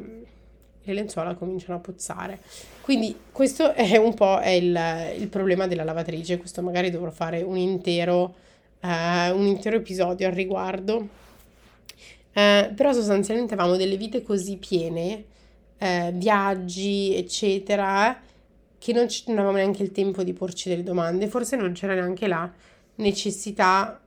le 0.89 1.01
lenzuola 1.01 1.35
cominciano 1.35 1.77
a 1.77 1.79
puzzare. 1.79 2.39
Quindi 2.81 3.15
questo 3.31 3.73
è 3.73 3.97
un 3.97 4.13
po' 4.13 4.39
il, 4.43 4.77
il 5.17 5.27
problema 5.27 5.67
della 5.67 5.83
lavatrice, 5.83 6.37
questo 6.37 6.61
magari 6.61 6.89
dovrò 6.89 7.11
fare 7.11 7.41
un 7.41 7.57
intero, 7.57 8.35
uh, 8.81 8.87
un 9.35 9.45
intero 9.45 9.77
episodio 9.77 10.27
al 10.27 10.33
riguardo. 10.33 10.95
Uh, 12.33 12.73
però 12.73 12.93
sostanzialmente 12.93 13.53
avevamo 13.53 13.75
delle 13.75 13.97
vite 13.97 14.23
così 14.23 14.57
piene, 14.57 15.23
uh, 15.79 16.11
viaggi, 16.13 17.15
eccetera, 17.15 18.19
che 18.77 18.93
non, 18.93 19.07
ci, 19.07 19.23
non 19.27 19.37
avevamo 19.37 19.57
neanche 19.57 19.83
il 19.83 19.91
tempo 19.91 20.23
di 20.23 20.33
porci 20.33 20.69
delle 20.69 20.83
domande, 20.83 21.27
forse 21.27 21.55
non 21.55 21.73
c'era 21.73 21.93
neanche 21.93 22.27
la 22.27 22.51
necessità 22.95 24.01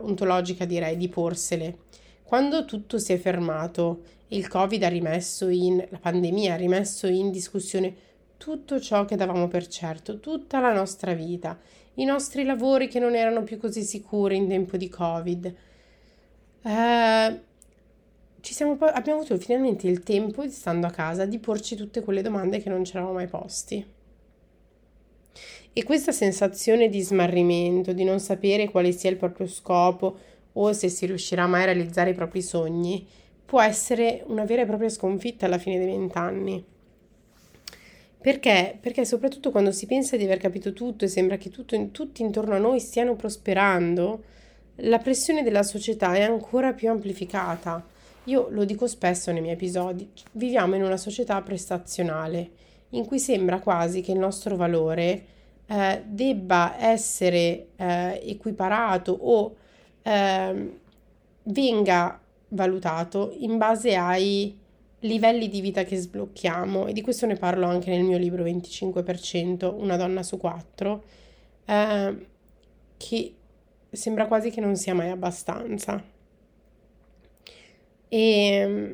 ontologica, 0.00 0.64
direi, 0.64 0.96
di 0.96 1.08
porsele. 1.10 1.76
Quando 2.22 2.64
tutto 2.64 2.98
si 2.98 3.12
è 3.12 3.18
fermato 3.18 4.00
il 4.34 4.48
Covid 4.48 4.82
ha 4.82 4.88
rimesso 4.88 5.48
in, 5.48 5.84
la 5.88 5.98
pandemia 5.98 6.54
ha 6.54 6.56
rimesso 6.56 7.06
in 7.06 7.30
discussione 7.30 7.94
tutto 8.36 8.80
ciò 8.80 9.04
che 9.04 9.16
davamo 9.16 9.48
per 9.48 9.66
certo, 9.68 10.20
tutta 10.20 10.60
la 10.60 10.72
nostra 10.72 11.14
vita, 11.14 11.58
i 11.94 12.04
nostri 12.04 12.44
lavori 12.44 12.88
che 12.88 12.98
non 12.98 13.14
erano 13.14 13.42
più 13.42 13.58
così 13.58 13.82
sicuri 13.82 14.36
in 14.36 14.48
tempo 14.48 14.76
di 14.76 14.88
Covid. 14.88 15.54
Eh, 16.62 17.40
siamo, 18.40 18.76
abbiamo 18.78 19.20
avuto 19.20 19.38
finalmente 19.38 19.88
il 19.88 20.02
tempo, 20.02 20.48
stando 20.50 20.86
a 20.86 20.90
casa, 20.90 21.24
di 21.24 21.38
porci 21.38 21.76
tutte 21.76 22.02
quelle 22.02 22.22
domande 22.22 22.60
che 22.60 22.68
non 22.68 22.84
ci 22.84 22.92
eravamo 22.92 23.14
mai 23.14 23.28
posti. 23.28 23.86
E 25.72 25.82
questa 25.82 26.12
sensazione 26.12 26.88
di 26.88 27.00
smarrimento, 27.00 27.92
di 27.92 28.04
non 28.04 28.20
sapere 28.20 28.68
quale 28.68 28.92
sia 28.92 29.10
il 29.10 29.16
proprio 29.16 29.46
scopo 29.46 30.18
o 30.52 30.72
se 30.72 30.88
si 30.88 31.06
riuscirà 31.06 31.46
mai 31.46 31.62
a 31.62 31.66
realizzare 31.66 32.10
i 32.10 32.14
propri 32.14 32.42
sogni, 32.42 33.06
può 33.44 33.60
essere 33.60 34.22
una 34.26 34.44
vera 34.44 34.62
e 34.62 34.66
propria 34.66 34.88
sconfitta 34.88 35.46
alla 35.46 35.58
fine 35.58 35.78
dei 35.78 35.86
vent'anni. 35.86 36.64
Perché? 38.20 38.78
Perché 38.80 39.04
soprattutto 39.04 39.50
quando 39.50 39.70
si 39.70 39.86
pensa 39.86 40.16
di 40.16 40.24
aver 40.24 40.38
capito 40.38 40.72
tutto 40.72 41.04
e 41.04 41.08
sembra 41.08 41.36
che 41.36 41.50
tutto, 41.50 41.90
tutti 41.90 42.22
intorno 42.22 42.54
a 42.54 42.58
noi 42.58 42.80
stiano 42.80 43.16
prosperando, 43.16 44.22
la 44.76 44.98
pressione 44.98 45.42
della 45.42 45.62
società 45.62 46.14
è 46.14 46.22
ancora 46.22 46.72
più 46.72 46.88
amplificata. 46.88 47.84
Io 48.24 48.48
lo 48.48 48.64
dico 48.64 48.86
spesso 48.86 49.30
nei 49.30 49.42
miei 49.42 49.54
episodi, 49.54 50.10
viviamo 50.32 50.74
in 50.74 50.82
una 50.82 50.96
società 50.96 51.40
prestazionale 51.42 52.62
in 52.90 53.04
cui 53.04 53.18
sembra 53.18 53.58
quasi 53.58 54.00
che 54.00 54.12
il 54.12 54.18
nostro 54.18 54.56
valore 54.56 55.24
eh, 55.66 56.02
debba 56.06 56.76
essere 56.78 57.66
eh, 57.76 58.20
equiparato 58.24 59.12
o 59.12 59.54
eh, 60.02 60.78
venga 61.42 62.20
valutato 62.54 63.34
in 63.38 63.58
base 63.58 63.94
ai 63.94 64.58
livelli 65.00 65.48
di 65.48 65.60
vita 65.60 65.84
che 65.84 65.96
sblocchiamo 65.96 66.86
e 66.86 66.92
di 66.92 67.02
questo 67.02 67.26
ne 67.26 67.36
parlo 67.36 67.66
anche 67.66 67.90
nel 67.90 68.02
mio 68.02 68.18
libro 68.18 68.42
25%, 68.44 69.72
una 69.76 69.96
donna 69.96 70.22
su 70.22 70.38
quattro, 70.38 71.04
eh, 71.66 72.26
che 72.96 73.34
sembra 73.90 74.26
quasi 74.26 74.50
che 74.50 74.60
non 74.60 74.76
sia 74.76 74.94
mai 74.94 75.10
abbastanza. 75.10 76.02
E 78.08 78.64
mm, 78.66 78.92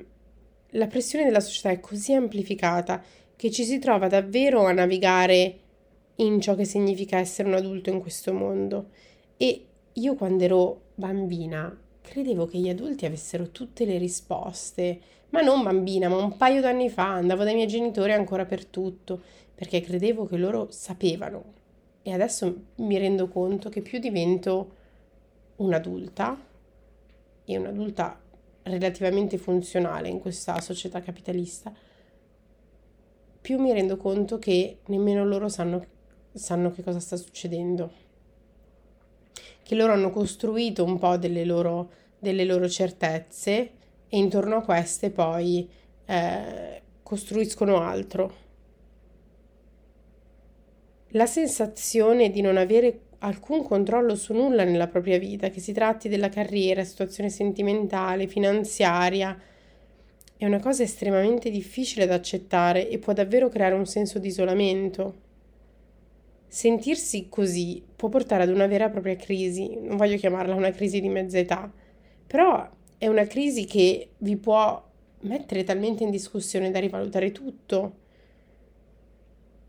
la 0.70 0.86
pressione 0.86 1.24
della 1.24 1.40
società 1.40 1.70
è 1.70 1.80
così 1.80 2.12
amplificata 2.12 3.02
che 3.36 3.50
ci 3.50 3.64
si 3.64 3.78
trova 3.78 4.08
davvero 4.08 4.66
a 4.66 4.72
navigare 4.72 5.58
in 6.16 6.40
ciò 6.40 6.54
che 6.54 6.64
significa 6.64 7.18
essere 7.18 7.48
un 7.48 7.54
adulto 7.54 7.90
in 7.90 8.00
questo 8.00 8.32
mondo. 8.32 8.90
E 9.36 9.64
io 9.94 10.14
quando 10.14 10.44
ero 10.44 10.80
bambina 10.94 11.74
Credevo 12.00 12.46
che 12.46 12.58
gli 12.58 12.68
adulti 12.68 13.06
avessero 13.06 13.50
tutte 13.50 13.84
le 13.84 13.98
risposte, 13.98 15.00
ma 15.30 15.40
non 15.42 15.62
bambina, 15.62 16.08
ma 16.08 16.16
un 16.16 16.36
paio 16.36 16.60
d'anni 16.60 16.90
fa 16.90 17.14
andavo 17.14 17.44
dai 17.44 17.54
miei 17.54 17.68
genitori 17.68 18.12
ancora 18.12 18.44
per 18.44 18.64
tutto, 18.66 19.20
perché 19.54 19.80
credevo 19.80 20.26
che 20.26 20.36
loro 20.36 20.68
sapevano. 20.70 21.58
E 22.02 22.12
adesso 22.12 22.62
mi 22.76 22.98
rendo 22.98 23.28
conto 23.28 23.68
che 23.68 23.82
più 23.82 23.98
divento 23.98 24.76
un'adulta, 25.56 26.38
e 27.44 27.56
un'adulta 27.56 28.20
relativamente 28.62 29.38
funzionale 29.38 30.08
in 30.08 30.20
questa 30.20 30.60
società 30.60 31.00
capitalista, 31.00 31.72
più 33.40 33.58
mi 33.58 33.72
rendo 33.72 33.96
conto 33.96 34.38
che 34.38 34.78
nemmeno 34.86 35.24
loro 35.24 35.48
sanno, 35.48 35.84
sanno 36.32 36.70
che 36.70 36.82
cosa 36.82 37.00
sta 37.00 37.16
succedendo 37.16 38.08
che 39.70 39.76
loro 39.76 39.92
hanno 39.92 40.10
costruito 40.10 40.82
un 40.82 40.98
po' 40.98 41.16
delle 41.16 41.44
loro, 41.44 41.92
delle 42.18 42.44
loro 42.44 42.68
certezze 42.68 43.70
e 44.08 44.18
intorno 44.18 44.56
a 44.56 44.62
queste 44.62 45.10
poi 45.10 45.70
eh, 46.06 46.82
costruiscono 47.04 47.80
altro. 47.80 48.34
La 51.10 51.26
sensazione 51.26 52.30
di 52.30 52.40
non 52.40 52.56
avere 52.56 53.02
alcun 53.18 53.62
controllo 53.62 54.16
su 54.16 54.32
nulla 54.32 54.64
nella 54.64 54.88
propria 54.88 55.20
vita, 55.20 55.50
che 55.50 55.60
si 55.60 55.72
tratti 55.72 56.08
della 56.08 56.30
carriera, 56.30 56.82
situazione 56.82 57.30
sentimentale, 57.30 58.26
finanziaria, 58.26 59.40
è 60.36 60.44
una 60.46 60.58
cosa 60.58 60.82
estremamente 60.82 61.48
difficile 61.48 62.06
da 62.06 62.14
accettare 62.14 62.88
e 62.88 62.98
può 62.98 63.12
davvero 63.12 63.48
creare 63.48 63.76
un 63.76 63.86
senso 63.86 64.18
di 64.18 64.26
isolamento. 64.26 65.28
Sentirsi 66.52 67.28
così 67.28 67.80
può 67.94 68.08
portare 68.08 68.42
ad 68.42 68.48
una 68.48 68.66
vera 68.66 68.86
e 68.86 68.90
propria 68.90 69.14
crisi, 69.14 69.78
non 69.80 69.96
voglio 69.96 70.16
chiamarla 70.16 70.52
una 70.52 70.72
crisi 70.72 71.00
di 71.00 71.08
mezza 71.08 71.38
età, 71.38 71.72
però 72.26 72.68
è 72.98 73.06
una 73.06 73.24
crisi 73.24 73.66
che 73.66 74.08
vi 74.18 74.36
può 74.36 74.84
mettere 75.20 75.62
talmente 75.62 76.02
in 76.02 76.10
discussione 76.10 76.72
da 76.72 76.80
rivalutare 76.80 77.30
tutto. 77.30 77.94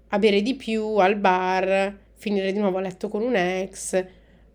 A 0.08 0.18
bere 0.18 0.42
di 0.42 0.56
più 0.56 0.96
al 0.96 1.18
bar, 1.18 1.96
finire 2.16 2.52
di 2.52 2.58
nuovo 2.58 2.80
a 2.80 2.82
letto 2.82 3.10
con 3.10 3.22
un 3.22 3.36
ex, 3.36 4.04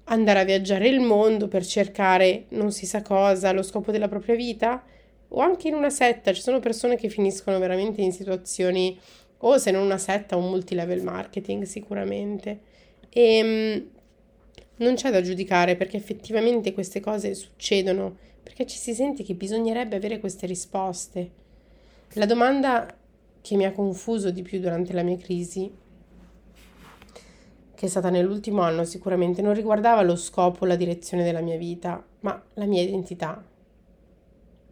andare 0.03 0.41
a 0.41 0.45
viaggiare 0.45 0.89
il 0.89 0.99
mondo 0.99 1.47
per 1.47 1.65
cercare 1.65 2.47
non 2.49 2.73
si 2.73 2.87
sa 2.87 3.03
cosa, 3.03 3.53
lo 3.53 3.63
scopo 3.63 3.93
della 3.93 4.09
propria 4.09 4.35
vita, 4.35 4.83
o 5.29 5.39
anche 5.39 5.69
in 5.69 5.75
una 5.75 5.91
setta, 5.91 6.33
ci 6.33 6.43
sono 6.43 6.59
persone 6.59 6.97
che 6.97 7.09
finiscono 7.09 7.61
veramente 7.61 8.01
in 8.01 8.11
situazioni 8.11 8.99
o 9.39 9.59
se 9.59 9.71
non 9.71 9.85
una 9.85 9.99
setta, 9.99 10.37
un 10.37 10.49
multilevel 10.49 11.03
marketing 11.03 11.65
sicuramente. 11.65 12.61
E 13.11 13.37
ehm, 13.37 13.89
non 14.79 14.95
c'è 14.95 15.11
da 15.11 15.23
giudicare 15.23 15.77
perché 15.77 15.97
effettivamente 15.97 16.73
queste 16.73 17.01
cose 17.01 17.35
succedono, 17.35 18.17
perché 18.43 18.67
ci 18.67 18.77
si 18.77 18.95
sente 18.95 19.23
che 19.23 19.35
bisognerebbe 19.35 19.97
avere 19.97 20.21
queste 20.21 20.47
risposte. 20.47 21.31
La 22.15 22.27
domanda 22.27 22.95
che 23.41 23.57
mi 23.57 23.65
ha 23.65 23.73
confuso 23.73 24.31
di 24.31 24.43
più 24.43 24.61
durante 24.61 24.93
la 24.93 25.03
mia 25.03 25.17
crisi, 25.17 25.71
che 27.75 27.87
è 27.87 27.89
stata 27.89 28.11
nell'ultimo 28.11 28.63
anno 28.63 28.85
sicuramente, 28.85 29.43
non 29.43 29.55
riguardava 29.55 30.03
lo 30.03 30.17
scopo, 30.17 30.65
la 30.65 30.77
direzione 30.77 31.25
della 31.25 31.41
mia 31.41 31.59
vita, 31.59 32.05
ma 32.21 32.43
la 32.55 32.65
mia 32.65 32.83
identità. 32.83 33.45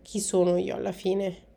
Chi 0.02 0.20
sono 0.20 0.56
io 0.56 0.74
alla 0.74 0.92
fine? 0.92 1.52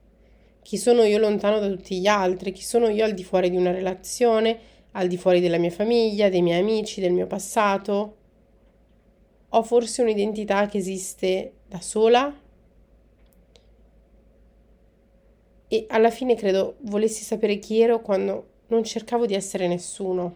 Chi 0.67 0.75
sono 0.75 1.03
io 1.03 1.17
lontano 1.17 1.59
da 1.59 1.69
tutti 1.69 1.97
gli 1.97 2.07
altri, 2.07 2.51
chi 2.51 2.61
sono 2.61 2.89
io 2.89 3.05
al 3.05 3.13
di 3.13 3.23
fuori 3.23 3.49
di 3.49 3.55
una 3.55 3.71
relazione, 3.71 4.59
al 4.91 5.07
di 5.07 5.15
fuori 5.15 5.39
della 5.39 5.57
mia 5.57 5.69
famiglia, 5.69 6.27
dei 6.27 6.41
miei 6.41 6.59
amici, 6.59 6.99
del 6.99 7.13
mio 7.13 7.25
passato. 7.25 8.15
Ho 9.47 9.63
forse 9.63 10.01
un'identità 10.01 10.67
che 10.67 10.77
esiste 10.77 11.53
da 11.69 11.79
sola? 11.79 12.37
E 15.69 15.85
alla 15.87 16.11
fine 16.11 16.35
credo 16.35 16.75
volessi 16.81 17.23
sapere 17.23 17.59
chi 17.59 17.79
ero 17.79 18.01
quando 18.01 18.47
non 18.67 18.83
cercavo 18.83 19.25
di 19.25 19.35
essere 19.35 19.69
nessuno. 19.69 20.35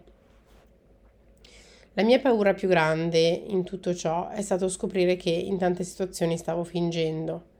La 1.92 2.04
mia 2.04 2.20
paura 2.20 2.54
più 2.54 2.70
grande 2.70 3.20
in 3.20 3.66
tutto 3.66 3.94
ciò 3.94 4.30
è 4.30 4.42
stato 4.42 4.70
scoprire 4.70 5.18
che 5.18 5.30
in 5.30 5.58
tante 5.58 5.84
situazioni 5.84 6.38
stavo 6.38 6.64
fingendo 6.64 7.51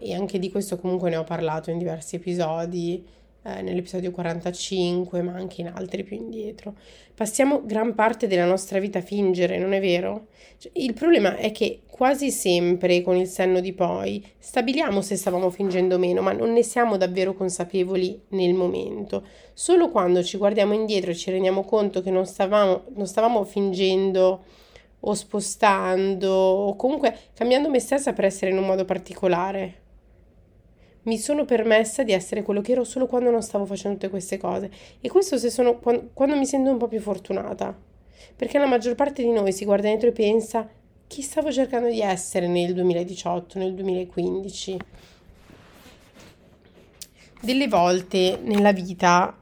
e 0.00 0.14
anche 0.14 0.38
di 0.38 0.50
questo 0.50 0.78
comunque 0.78 1.10
ne 1.10 1.16
ho 1.16 1.24
parlato 1.24 1.70
in 1.70 1.78
diversi 1.78 2.16
episodi, 2.16 3.04
eh, 3.42 3.62
nell'episodio 3.62 4.10
45, 4.10 5.22
ma 5.22 5.32
anche 5.32 5.62
in 5.62 5.72
altri 5.74 6.04
più 6.04 6.16
indietro. 6.16 6.74
Passiamo 7.14 7.62
gran 7.64 7.94
parte 7.94 8.26
della 8.26 8.44
nostra 8.44 8.78
vita 8.78 8.98
a 8.98 9.02
fingere, 9.02 9.58
non 9.58 9.72
è 9.72 9.80
vero? 9.80 10.26
Cioè, 10.58 10.72
il 10.74 10.92
problema 10.92 11.36
è 11.36 11.50
che 11.50 11.80
quasi 11.86 12.30
sempre 12.30 13.00
con 13.02 13.16
il 13.16 13.26
senno 13.26 13.60
di 13.60 13.72
poi 13.72 14.22
stabiliamo 14.38 15.00
se 15.00 15.16
stavamo 15.16 15.48
fingendo 15.48 15.94
o 15.94 15.98
meno, 15.98 16.20
ma 16.20 16.32
non 16.32 16.52
ne 16.52 16.62
siamo 16.62 16.96
davvero 16.96 17.32
consapevoli 17.32 18.20
nel 18.28 18.52
momento. 18.52 19.24
Solo 19.54 19.90
quando 19.90 20.22
ci 20.22 20.36
guardiamo 20.36 20.74
indietro 20.74 21.10
e 21.10 21.14
ci 21.14 21.30
rendiamo 21.30 21.62
conto 21.64 22.02
che 22.02 22.10
non 22.10 22.26
stavamo, 22.26 22.84
non 22.94 23.06
stavamo 23.06 23.44
fingendo 23.44 24.44
o 25.00 25.14
spostando 25.14 26.28
o 26.30 26.76
comunque 26.76 27.16
cambiando 27.34 27.70
me 27.70 27.80
stessa 27.80 28.12
per 28.12 28.26
essere 28.26 28.50
in 28.50 28.58
un 28.58 28.66
modo 28.66 28.84
particolare 28.84 29.88
mi 31.04 31.18
sono 31.18 31.44
permessa 31.44 32.02
di 32.02 32.12
essere 32.12 32.42
quello 32.42 32.60
che 32.60 32.72
ero 32.72 32.84
solo 32.84 33.06
quando 33.06 33.30
non 33.30 33.42
stavo 33.42 33.64
facendo 33.64 33.98
tutte 33.98 34.10
queste 34.10 34.38
cose. 34.38 34.70
E 35.00 35.08
questo 35.08 35.38
se 35.38 35.50
sono 35.50 35.78
quando, 35.78 36.10
quando 36.12 36.36
mi 36.36 36.46
sento 36.46 36.70
un 36.70 36.78
po' 36.78 36.88
più 36.88 37.00
fortunata. 37.00 37.76
perché 38.36 38.58
la 38.58 38.66
maggior 38.66 38.94
parte 38.94 39.22
di 39.22 39.30
noi 39.30 39.52
si 39.52 39.64
guarda 39.64 39.88
dentro 39.88 40.08
e 40.08 40.12
pensa 40.12 40.68
chi 41.06 41.22
stavo 41.22 41.50
cercando 41.50 41.88
di 41.88 42.00
essere 42.00 42.46
nel 42.46 42.72
2018, 42.72 43.58
nel 43.58 43.74
2015. 43.74 44.76
Delle 47.40 47.68
volte 47.68 48.38
nella 48.42 48.72
vita, 48.72 49.36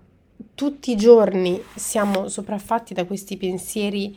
tutti 0.55 0.93
i 0.93 0.97
giorni 0.97 1.62
siamo 1.75 2.29
sopraffatti 2.29 2.95
da 2.95 3.05
questi 3.05 3.37
pensieri 3.37 4.17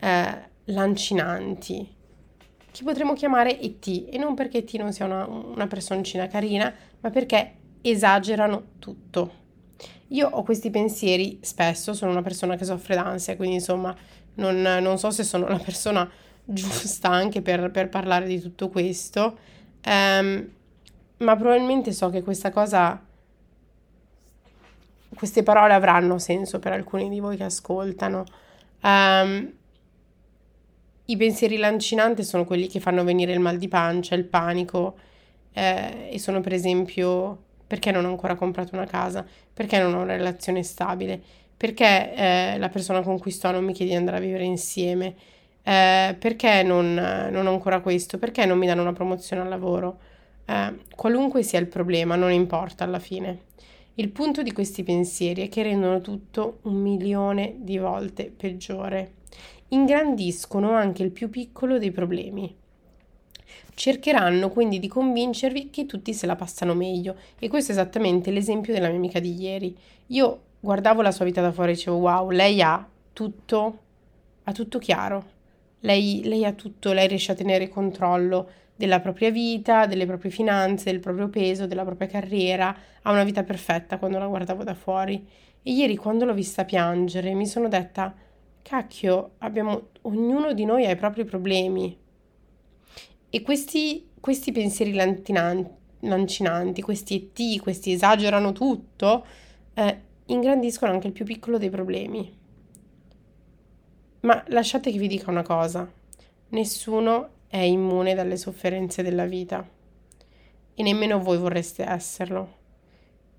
eh, 0.00 0.38
lancinanti, 0.64 1.96
che 2.70 2.84
potremmo 2.84 3.14
chiamare 3.14 3.58
ET, 3.60 4.06
e 4.10 4.18
non 4.18 4.34
perché 4.34 4.58
ET 4.58 4.72
non 4.74 4.92
sia 4.92 5.06
una, 5.06 5.26
una 5.26 5.66
personcina 5.66 6.26
carina, 6.26 6.72
ma 7.00 7.10
perché 7.10 7.54
esagerano 7.80 8.62
tutto. 8.78 9.46
Io 10.08 10.28
ho 10.28 10.42
questi 10.42 10.70
pensieri 10.70 11.38
spesso, 11.42 11.92
sono 11.92 12.10
una 12.12 12.22
persona 12.22 12.56
che 12.56 12.64
soffre 12.64 12.94
d'ansia, 12.94 13.36
quindi 13.36 13.56
insomma 13.56 13.94
non, 14.34 14.60
non 14.60 14.98
so 14.98 15.10
se 15.10 15.22
sono 15.22 15.46
la 15.48 15.58
persona 15.58 16.08
giusta 16.44 17.10
anche 17.10 17.42
per, 17.42 17.70
per 17.70 17.88
parlare 17.88 18.26
di 18.26 18.40
tutto 18.40 18.68
questo, 18.68 19.38
um, 19.84 20.48
ma 21.18 21.36
probabilmente 21.36 21.92
so 21.92 22.08
che 22.08 22.22
questa 22.22 22.50
cosa, 22.50 23.02
queste 25.14 25.42
parole 25.42 25.74
avranno 25.74 26.18
senso 26.18 26.58
per 26.58 26.72
alcuni 26.72 27.08
di 27.10 27.20
voi 27.20 27.36
che 27.36 27.44
ascoltano. 27.44 28.24
Um, 28.80 29.52
I 31.10 31.16
pensieri 31.16 31.56
lancinanti 31.56 32.22
sono 32.22 32.44
quelli 32.44 32.68
che 32.68 32.80
fanno 32.80 33.02
venire 33.02 33.32
il 33.32 33.40
mal 33.40 33.56
di 33.56 33.66
pancia, 33.66 34.14
il 34.14 34.24
panico, 34.24 34.96
eh, 35.54 36.10
e 36.12 36.18
sono 36.18 36.42
per 36.42 36.52
esempio 36.52 37.44
perché 37.66 37.90
non 37.90 38.04
ho 38.04 38.08
ancora 38.10 38.34
comprato 38.34 38.74
una 38.74 38.84
casa, 38.84 39.24
perché 39.54 39.78
non 39.78 39.94
ho 39.94 40.02
una 40.02 40.16
relazione 40.16 40.62
stabile, 40.62 41.18
perché 41.56 42.14
eh, 42.14 42.58
la 42.58 42.68
persona 42.68 43.00
con 43.00 43.18
cui 43.18 43.30
sto 43.30 43.50
non 43.50 43.64
mi 43.64 43.72
chiede 43.72 43.92
di 43.92 43.96
andare 43.96 44.18
a 44.18 44.20
vivere 44.20 44.44
insieme, 44.44 45.14
eh, 45.62 46.14
perché 46.18 46.62
non, 46.62 46.92
non, 46.92 47.46
ho 47.46 47.52
ancora 47.52 47.80
questo, 47.80 48.18
perché 48.18 48.44
non 48.44 48.58
mi 48.58 48.66
danno 48.66 48.82
una 48.82 48.92
promozione 48.92 49.40
al 49.40 49.48
lavoro. 49.48 49.98
Eh, 50.44 50.74
qualunque 50.94 51.42
sia 51.42 51.58
il 51.58 51.68
problema, 51.68 52.16
non 52.16 52.32
importa 52.32 52.84
alla 52.84 52.98
fine. 52.98 53.46
Il 53.98 54.10
punto 54.10 54.44
di 54.44 54.52
questi 54.52 54.84
pensieri 54.84 55.42
è 55.42 55.48
che 55.48 55.64
rendono 55.64 56.00
tutto 56.00 56.60
un 56.62 56.76
milione 56.76 57.56
di 57.58 57.78
volte 57.78 58.30
peggiore. 58.30 59.14
Ingrandiscono 59.70 60.70
anche 60.70 61.02
il 61.02 61.10
più 61.10 61.28
piccolo 61.30 61.78
dei 61.78 61.90
problemi. 61.90 62.54
Cercheranno 63.74 64.50
quindi 64.50 64.78
di 64.78 64.86
convincervi 64.86 65.70
che 65.70 65.86
tutti 65.86 66.14
se 66.14 66.26
la 66.26 66.36
passano 66.36 66.74
meglio 66.74 67.16
e 67.40 67.48
questo 67.48 67.72
è 67.72 67.74
esattamente 67.74 68.30
l'esempio 68.30 68.72
della 68.72 68.86
mia 68.86 68.98
amica 68.98 69.18
di 69.18 69.34
ieri. 69.34 69.76
Io 70.06 70.42
guardavo 70.60 71.02
la 71.02 71.10
sua 71.10 71.24
vita 71.24 71.40
da 71.40 71.50
fuori 71.50 71.72
e 71.72 71.74
dicevo 71.74 71.96
wow, 71.96 72.30
lei 72.30 72.62
ha 72.62 72.88
tutto, 73.12 73.78
ha 74.44 74.52
tutto 74.52 74.78
chiaro. 74.78 75.24
Lei, 75.80 76.20
lei 76.22 76.44
ha 76.44 76.52
tutto, 76.52 76.92
lei 76.92 77.08
riesce 77.08 77.32
a 77.32 77.34
tenere 77.34 77.68
controllo 77.68 78.48
della 78.78 79.00
propria 79.00 79.32
vita, 79.32 79.86
delle 79.86 80.06
proprie 80.06 80.30
finanze, 80.30 80.92
del 80.92 81.00
proprio 81.00 81.28
peso, 81.28 81.66
della 81.66 81.84
propria 81.84 82.06
carriera, 82.06 82.76
ha 83.02 83.10
una 83.10 83.24
vita 83.24 83.42
perfetta 83.42 83.98
quando 83.98 84.18
la 84.18 84.28
guardavo 84.28 84.62
da 84.62 84.74
fuori. 84.74 85.26
E 85.64 85.72
ieri 85.72 85.96
quando 85.96 86.24
l'ho 86.24 86.32
vista 86.32 86.64
piangere 86.64 87.34
mi 87.34 87.44
sono 87.44 87.66
detta, 87.66 88.14
cacchio, 88.62 89.32
abbiamo, 89.38 89.88
ognuno 90.02 90.52
di 90.52 90.64
noi 90.64 90.86
ha 90.86 90.90
i 90.92 90.96
propri 90.96 91.24
problemi, 91.24 91.98
e 93.30 93.42
questi, 93.42 94.10
questi 94.20 94.52
pensieri 94.52 94.92
lancinanti, 94.92 96.80
questi 96.80 97.32
ET, 97.34 97.60
questi 97.60 97.90
esagerano 97.90 98.52
tutto, 98.52 99.26
eh, 99.74 100.02
ingrandiscono 100.26 100.92
anche 100.92 101.08
il 101.08 101.12
più 101.12 101.24
piccolo 101.24 101.58
dei 101.58 101.68
problemi. 101.68 102.32
Ma 104.20 104.44
lasciate 104.46 104.92
che 104.92 104.98
vi 104.98 105.08
dica 105.08 105.32
una 105.32 105.42
cosa, 105.42 105.90
nessuno 106.50 107.30
è 107.48 107.56
immune 107.58 108.14
dalle 108.14 108.36
sofferenze 108.36 109.02
della 109.02 109.24
vita 109.24 109.66
e 110.74 110.82
nemmeno 110.82 111.18
voi 111.18 111.38
vorreste 111.38 111.84
esserlo. 111.84 112.56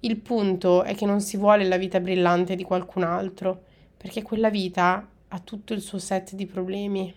Il 0.02 0.17
punto 0.17 0.84
è 0.84 0.95
che 0.95 1.06
non 1.06 1.22
si 1.22 1.38
vuole 1.38 1.65
la 1.65 1.78
vita 1.78 2.00
brillante 2.00 2.56
di 2.56 2.63
qualcun 2.63 3.04
altro, 3.04 3.63
perché 3.95 4.22
quella 4.22 4.50
vita 4.50 5.08
ha 5.28 5.39
tutto 5.39 5.74
il 5.74 5.82
suo 5.82 6.00
set 6.00 6.34
di 6.36 6.45
problemi. 6.45 7.13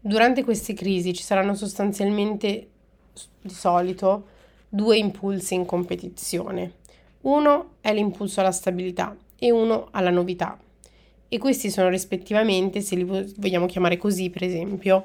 Durante 0.00 0.44
queste 0.44 0.74
crisi 0.74 1.14
ci 1.14 1.22
saranno 1.22 1.54
sostanzialmente 1.54 2.68
di 3.40 3.50
solito 3.50 4.26
due 4.68 4.96
impulsi 4.96 5.54
in 5.54 5.64
competizione. 5.64 6.72
Uno 7.22 7.74
è 7.80 7.94
l'impulso 7.94 8.40
alla 8.40 8.50
stabilità 8.50 9.16
e 9.38 9.50
uno 9.50 9.88
alla 9.90 10.10
novità. 10.10 10.58
E 11.32 11.38
questi 11.38 11.70
sono 11.70 11.88
rispettivamente, 11.88 12.82
se 12.82 12.94
li 12.94 13.04
vogliamo 13.04 13.64
chiamare 13.64 13.96
così, 13.96 14.28
per 14.28 14.42
esempio, 14.42 15.02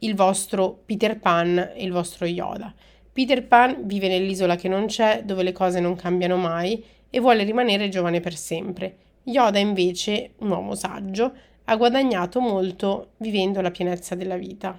il 0.00 0.14
vostro 0.14 0.82
Peter 0.84 1.18
Pan 1.18 1.56
e 1.74 1.82
il 1.82 1.90
vostro 1.90 2.26
Yoda. 2.26 2.74
Peter 3.10 3.46
Pan 3.46 3.86
vive 3.86 4.06
nell'isola 4.08 4.56
che 4.56 4.68
non 4.68 4.84
c'è, 4.88 5.22
dove 5.24 5.42
le 5.42 5.52
cose 5.52 5.80
non 5.80 5.96
cambiano 5.96 6.36
mai 6.36 6.84
e 7.08 7.18
vuole 7.18 7.44
rimanere 7.44 7.88
giovane 7.88 8.20
per 8.20 8.36
sempre. 8.36 8.94
Yoda 9.22 9.58
invece, 9.58 10.32
un 10.40 10.50
uomo 10.50 10.74
saggio, 10.74 11.32
ha 11.64 11.76
guadagnato 11.76 12.40
molto 12.40 13.12
vivendo 13.16 13.62
la 13.62 13.70
pienezza 13.70 14.14
della 14.14 14.36
vita. 14.36 14.78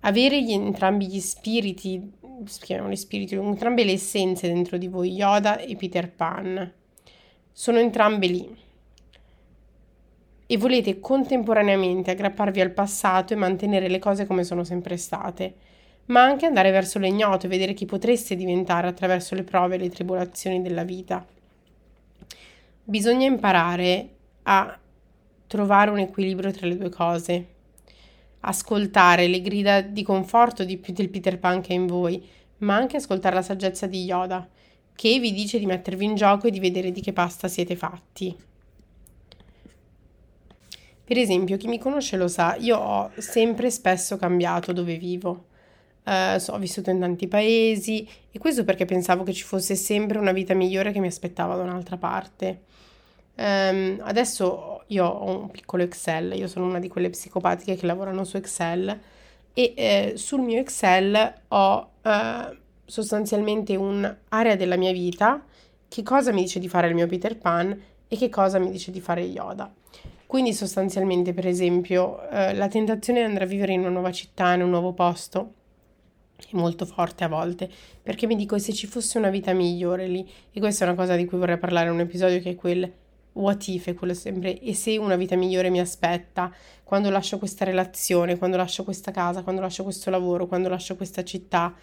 Avere 0.00 0.42
gli, 0.42 0.52
entrambi 0.52 1.06
gli 1.06 1.20
spiriti, 1.20 2.12
chiamiamoli 2.62 2.96
spiriti, 2.96 3.34
entrambe 3.34 3.84
le 3.84 3.92
essenze 3.92 4.48
dentro 4.48 4.78
di 4.78 4.88
voi, 4.88 5.12
Yoda 5.12 5.58
e 5.58 5.76
Peter 5.76 6.10
Pan, 6.10 6.72
sono 7.52 7.78
entrambe 7.78 8.26
lì. 8.26 8.68
E 10.52 10.56
volete 10.56 10.98
contemporaneamente 10.98 12.10
aggrapparvi 12.10 12.60
al 12.60 12.72
passato 12.72 13.32
e 13.32 13.36
mantenere 13.36 13.86
le 13.86 14.00
cose 14.00 14.26
come 14.26 14.42
sono 14.42 14.64
sempre 14.64 14.96
state, 14.96 15.54
ma 16.06 16.24
anche 16.24 16.44
andare 16.44 16.72
verso 16.72 16.98
l'ignoto 16.98 17.46
e 17.46 17.48
vedere 17.48 17.72
chi 17.72 17.86
potreste 17.86 18.34
diventare 18.34 18.88
attraverso 18.88 19.36
le 19.36 19.44
prove 19.44 19.76
e 19.76 19.78
le 19.78 19.88
tribolazioni 19.88 20.60
della 20.60 20.82
vita. 20.82 21.24
Bisogna 22.82 23.28
imparare 23.28 24.08
a 24.42 24.76
trovare 25.46 25.90
un 25.92 26.00
equilibrio 26.00 26.50
tra 26.50 26.66
le 26.66 26.76
due 26.76 26.88
cose. 26.88 27.46
Ascoltare 28.40 29.28
le 29.28 29.42
grida 29.42 29.82
di 29.82 30.02
conforto 30.02 30.64
di, 30.64 30.80
del 30.84 31.10
Peter 31.10 31.38
Pan 31.38 31.60
che 31.60 31.74
è 31.74 31.76
in 31.76 31.86
voi, 31.86 32.28
ma 32.58 32.74
anche 32.74 32.96
ascoltare 32.96 33.36
la 33.36 33.42
saggezza 33.42 33.86
di 33.86 34.02
Yoda, 34.02 34.48
che 34.96 35.20
vi 35.20 35.32
dice 35.32 35.60
di 35.60 35.66
mettervi 35.66 36.04
in 36.04 36.16
gioco 36.16 36.48
e 36.48 36.50
di 36.50 36.58
vedere 36.58 36.90
di 36.90 37.00
che 37.00 37.12
pasta 37.12 37.46
siete 37.46 37.76
fatti. 37.76 38.48
Per 41.10 41.18
esempio, 41.18 41.56
chi 41.56 41.66
mi 41.66 41.80
conosce 41.80 42.16
lo 42.16 42.28
sa, 42.28 42.54
io 42.54 42.78
ho 42.78 43.10
sempre 43.16 43.68
spesso 43.72 44.16
cambiato 44.16 44.72
dove 44.72 44.94
vivo. 44.94 45.46
Uh, 46.04 46.40
ho 46.52 46.58
vissuto 46.58 46.90
in 46.90 47.00
tanti 47.00 47.26
paesi 47.26 48.08
e 48.30 48.38
questo 48.38 48.62
perché 48.62 48.84
pensavo 48.84 49.24
che 49.24 49.32
ci 49.32 49.42
fosse 49.42 49.74
sempre 49.74 50.18
una 50.18 50.30
vita 50.30 50.54
migliore 50.54 50.92
che 50.92 51.00
mi 51.00 51.08
aspettava 51.08 51.56
da 51.56 51.64
un'altra 51.64 51.96
parte. 51.96 52.60
Um, 53.34 53.98
adesso 54.02 54.84
io 54.86 55.04
ho 55.04 55.40
un 55.40 55.50
piccolo 55.50 55.82
Excel, 55.82 56.32
io 56.38 56.46
sono 56.46 56.66
una 56.66 56.78
di 56.78 56.86
quelle 56.86 57.10
psicopatiche 57.10 57.74
che 57.74 57.86
lavorano 57.86 58.22
su 58.22 58.36
Excel 58.36 58.96
e 59.52 59.74
eh, 59.76 60.12
sul 60.14 60.42
mio 60.42 60.60
Excel 60.60 61.34
ho 61.48 61.90
eh, 62.02 62.56
sostanzialmente 62.84 63.74
un'area 63.74 64.54
della 64.54 64.76
mia 64.76 64.92
vita, 64.92 65.44
che 65.88 66.04
cosa 66.04 66.30
mi 66.30 66.42
dice 66.42 66.60
di 66.60 66.68
fare 66.68 66.86
il 66.86 66.94
mio 66.94 67.08
Peter 67.08 67.36
Pan 67.36 67.76
e 68.06 68.16
che 68.16 68.28
cosa 68.28 68.60
mi 68.60 68.70
dice 68.70 68.92
di 68.92 69.00
fare 69.00 69.22
Yoda. 69.22 69.74
Quindi 70.30 70.52
sostanzialmente, 70.52 71.34
per 71.34 71.44
esempio, 71.44 72.28
eh, 72.28 72.54
la 72.54 72.68
tentazione 72.68 73.18
di 73.18 73.24
andare 73.24 73.46
a 73.46 73.48
vivere 73.48 73.72
in 73.72 73.80
una 73.80 73.88
nuova 73.88 74.12
città, 74.12 74.54
in 74.54 74.62
un 74.62 74.70
nuovo 74.70 74.92
posto, 74.92 75.54
è 76.36 76.50
molto 76.52 76.86
forte 76.86 77.24
a 77.24 77.28
volte, 77.28 77.68
perché 78.00 78.28
mi 78.28 78.36
dico 78.36 78.56
se 78.56 78.72
ci 78.72 78.86
fosse 78.86 79.18
una 79.18 79.28
vita 79.28 79.52
migliore 79.52 80.06
lì, 80.06 80.24
e 80.52 80.60
questa 80.60 80.84
è 80.84 80.86
una 80.86 80.96
cosa 80.96 81.16
di 81.16 81.24
cui 81.24 81.36
vorrei 81.36 81.58
parlare 81.58 81.88
in 81.88 81.94
un 81.94 81.98
episodio 81.98 82.38
che 82.38 82.50
è 82.50 82.54
quel 82.54 82.92
what 83.32 83.66
if 83.66 83.88
è 83.88 83.94
quello 83.94 84.14
sempre 84.14 84.56
e 84.60 84.72
se 84.72 84.96
una 84.98 85.16
vita 85.16 85.34
migliore 85.34 85.68
mi 85.68 85.80
aspetta 85.80 86.52
quando 86.84 87.10
lascio 87.10 87.36
questa 87.38 87.64
relazione, 87.64 88.38
quando 88.38 88.56
lascio 88.56 88.84
questa 88.84 89.10
casa, 89.10 89.42
quando 89.42 89.60
lascio 89.60 89.82
questo 89.82 90.10
lavoro, 90.10 90.46
quando 90.46 90.68
lascio 90.68 90.94
questa 90.94 91.24
città. 91.24 91.74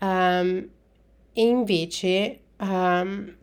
Um, 0.00 0.66
e 1.34 1.42
invece, 1.42 2.40
um, 2.60 3.36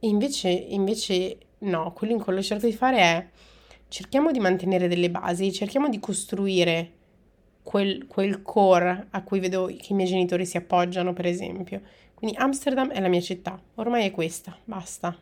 invece, 0.00 0.48
invece 0.48 1.38
no, 1.60 1.92
quello 1.92 2.12
in 2.12 2.20
quello 2.20 2.42
cerco 2.42 2.66
di 2.66 2.72
fare 2.72 2.98
è 2.98 3.28
cerchiamo 3.88 4.30
di 4.30 4.38
mantenere 4.38 4.88
delle 4.88 5.10
basi, 5.10 5.52
cerchiamo 5.52 5.88
di 5.88 5.98
costruire 5.98 6.92
quel, 7.62 8.06
quel 8.06 8.42
core 8.42 9.08
a 9.10 9.22
cui 9.22 9.40
vedo 9.40 9.66
che 9.66 9.92
i 9.92 9.94
miei 9.94 10.08
genitori 10.08 10.46
si 10.46 10.56
appoggiano, 10.56 11.12
per 11.12 11.26
esempio. 11.26 11.80
Quindi 12.14 12.36
Amsterdam 12.36 12.90
è 12.90 13.00
la 13.00 13.08
mia 13.08 13.20
città, 13.20 13.60
ormai 13.76 14.06
è 14.06 14.10
questa, 14.10 14.56
basta. 14.64 15.16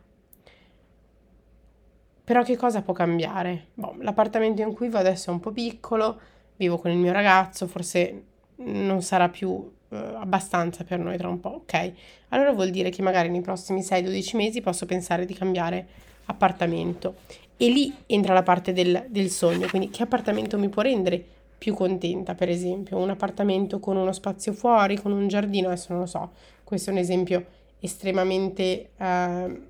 Però 2.24 2.42
che 2.42 2.57
cosa 2.57 2.83
può 2.83 2.92
cambiare? 2.92 3.68
Boh, 3.74 3.96
l'appartamento 4.01 4.61
in 4.61 4.74
cui 4.74 4.87
vivo 4.87 4.98
adesso 4.98 5.31
è 5.31 5.33
un 5.33 5.40
po' 5.40 5.51
piccolo, 5.51 6.20
vivo 6.57 6.77
con 6.77 6.90
il 6.90 6.98
mio 6.98 7.12
ragazzo, 7.12 7.66
forse 7.66 8.24
non 8.57 9.01
sarà 9.01 9.29
più 9.29 9.70
eh, 9.88 9.96
abbastanza 9.96 10.85
per 10.85 10.98
noi 10.98 11.16
tra 11.16 11.29
un 11.29 11.40
po', 11.40 11.62
ok? 11.62 11.92
Allora 12.29 12.53
vuol 12.53 12.68
dire 12.70 12.90
che 12.90 13.01
magari 13.01 13.31
nei 13.31 13.40
prossimi 13.40 13.81
6-12 13.81 14.37
mesi 14.37 14.61
posso 14.61 14.85
pensare 14.85 15.24
di 15.24 15.33
cambiare 15.33 15.88
appartamento. 16.29 17.17
E 17.57 17.69
lì 17.69 17.93
entra 18.07 18.35
la 18.35 18.43
parte 18.43 18.73
del, 18.73 19.07
del 19.09 19.31
sogno, 19.31 19.67
quindi 19.69 19.91
che 19.91 20.03
appartamento 20.03 20.59
mi 20.59 20.69
può 20.69 20.83
rendere 20.83 21.23
più 21.59 21.75
contenta, 21.75 22.35
per 22.35 22.49
esempio, 22.49 22.99
un 22.99 23.11
appartamento 23.11 23.81
con 23.81 23.97
uno 23.97 24.12
spazio 24.12 24.53
fuori, 24.53 24.97
con 24.97 25.11
un 25.11 25.27
giardino, 25.27 25.67
adesso 25.67 25.88
non 25.91 26.03
lo 26.03 26.07
so, 26.07 26.31
questo 26.62 26.91
è 26.91 26.93
un 26.93 27.01
esempio 27.01 27.45
estremamente, 27.81 28.91
eh, 28.97 29.61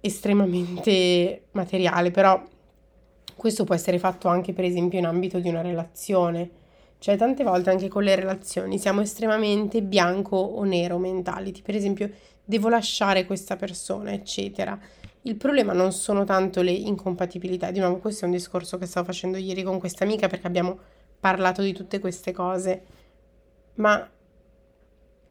estremamente 0.00 1.42
materiale, 1.50 2.10
però 2.10 2.42
questo 3.36 3.64
può 3.64 3.74
essere 3.74 3.98
fatto 3.98 4.28
anche, 4.28 4.54
per 4.54 4.64
esempio, 4.64 4.98
in 4.98 5.06
ambito 5.06 5.38
di 5.38 5.48
una 5.48 5.60
relazione. 5.60 6.50
Cioè, 6.98 7.16
tante 7.16 7.44
volte 7.44 7.70
anche 7.70 7.88
con 7.88 8.02
le 8.02 8.14
relazioni 8.14 8.78
siamo 8.78 9.00
estremamente 9.00 9.82
bianco 9.82 10.36
o 10.36 10.64
nero 10.64 10.98
mentality. 10.98 11.62
Per 11.62 11.74
esempio, 11.74 12.10
devo 12.44 12.68
lasciare 12.68 13.24
questa 13.24 13.56
persona, 13.56 14.12
eccetera. 14.12 14.78
Il 15.22 15.36
problema 15.36 15.72
non 15.72 15.92
sono 15.92 16.24
tanto 16.24 16.62
le 16.62 16.72
incompatibilità. 16.72 17.70
Di 17.70 17.78
nuovo, 17.78 17.98
questo 17.98 18.24
è 18.24 18.28
un 18.28 18.34
discorso 18.34 18.78
che 18.78 18.86
stavo 18.86 19.06
facendo 19.06 19.36
ieri 19.36 19.62
con 19.62 19.78
questa 19.78 20.04
amica 20.04 20.26
perché 20.26 20.46
abbiamo 20.46 20.78
parlato 21.20 21.62
di 21.62 21.72
tutte 21.72 21.98
queste 21.98 22.32
cose. 22.32 22.82
Ma 23.74 24.10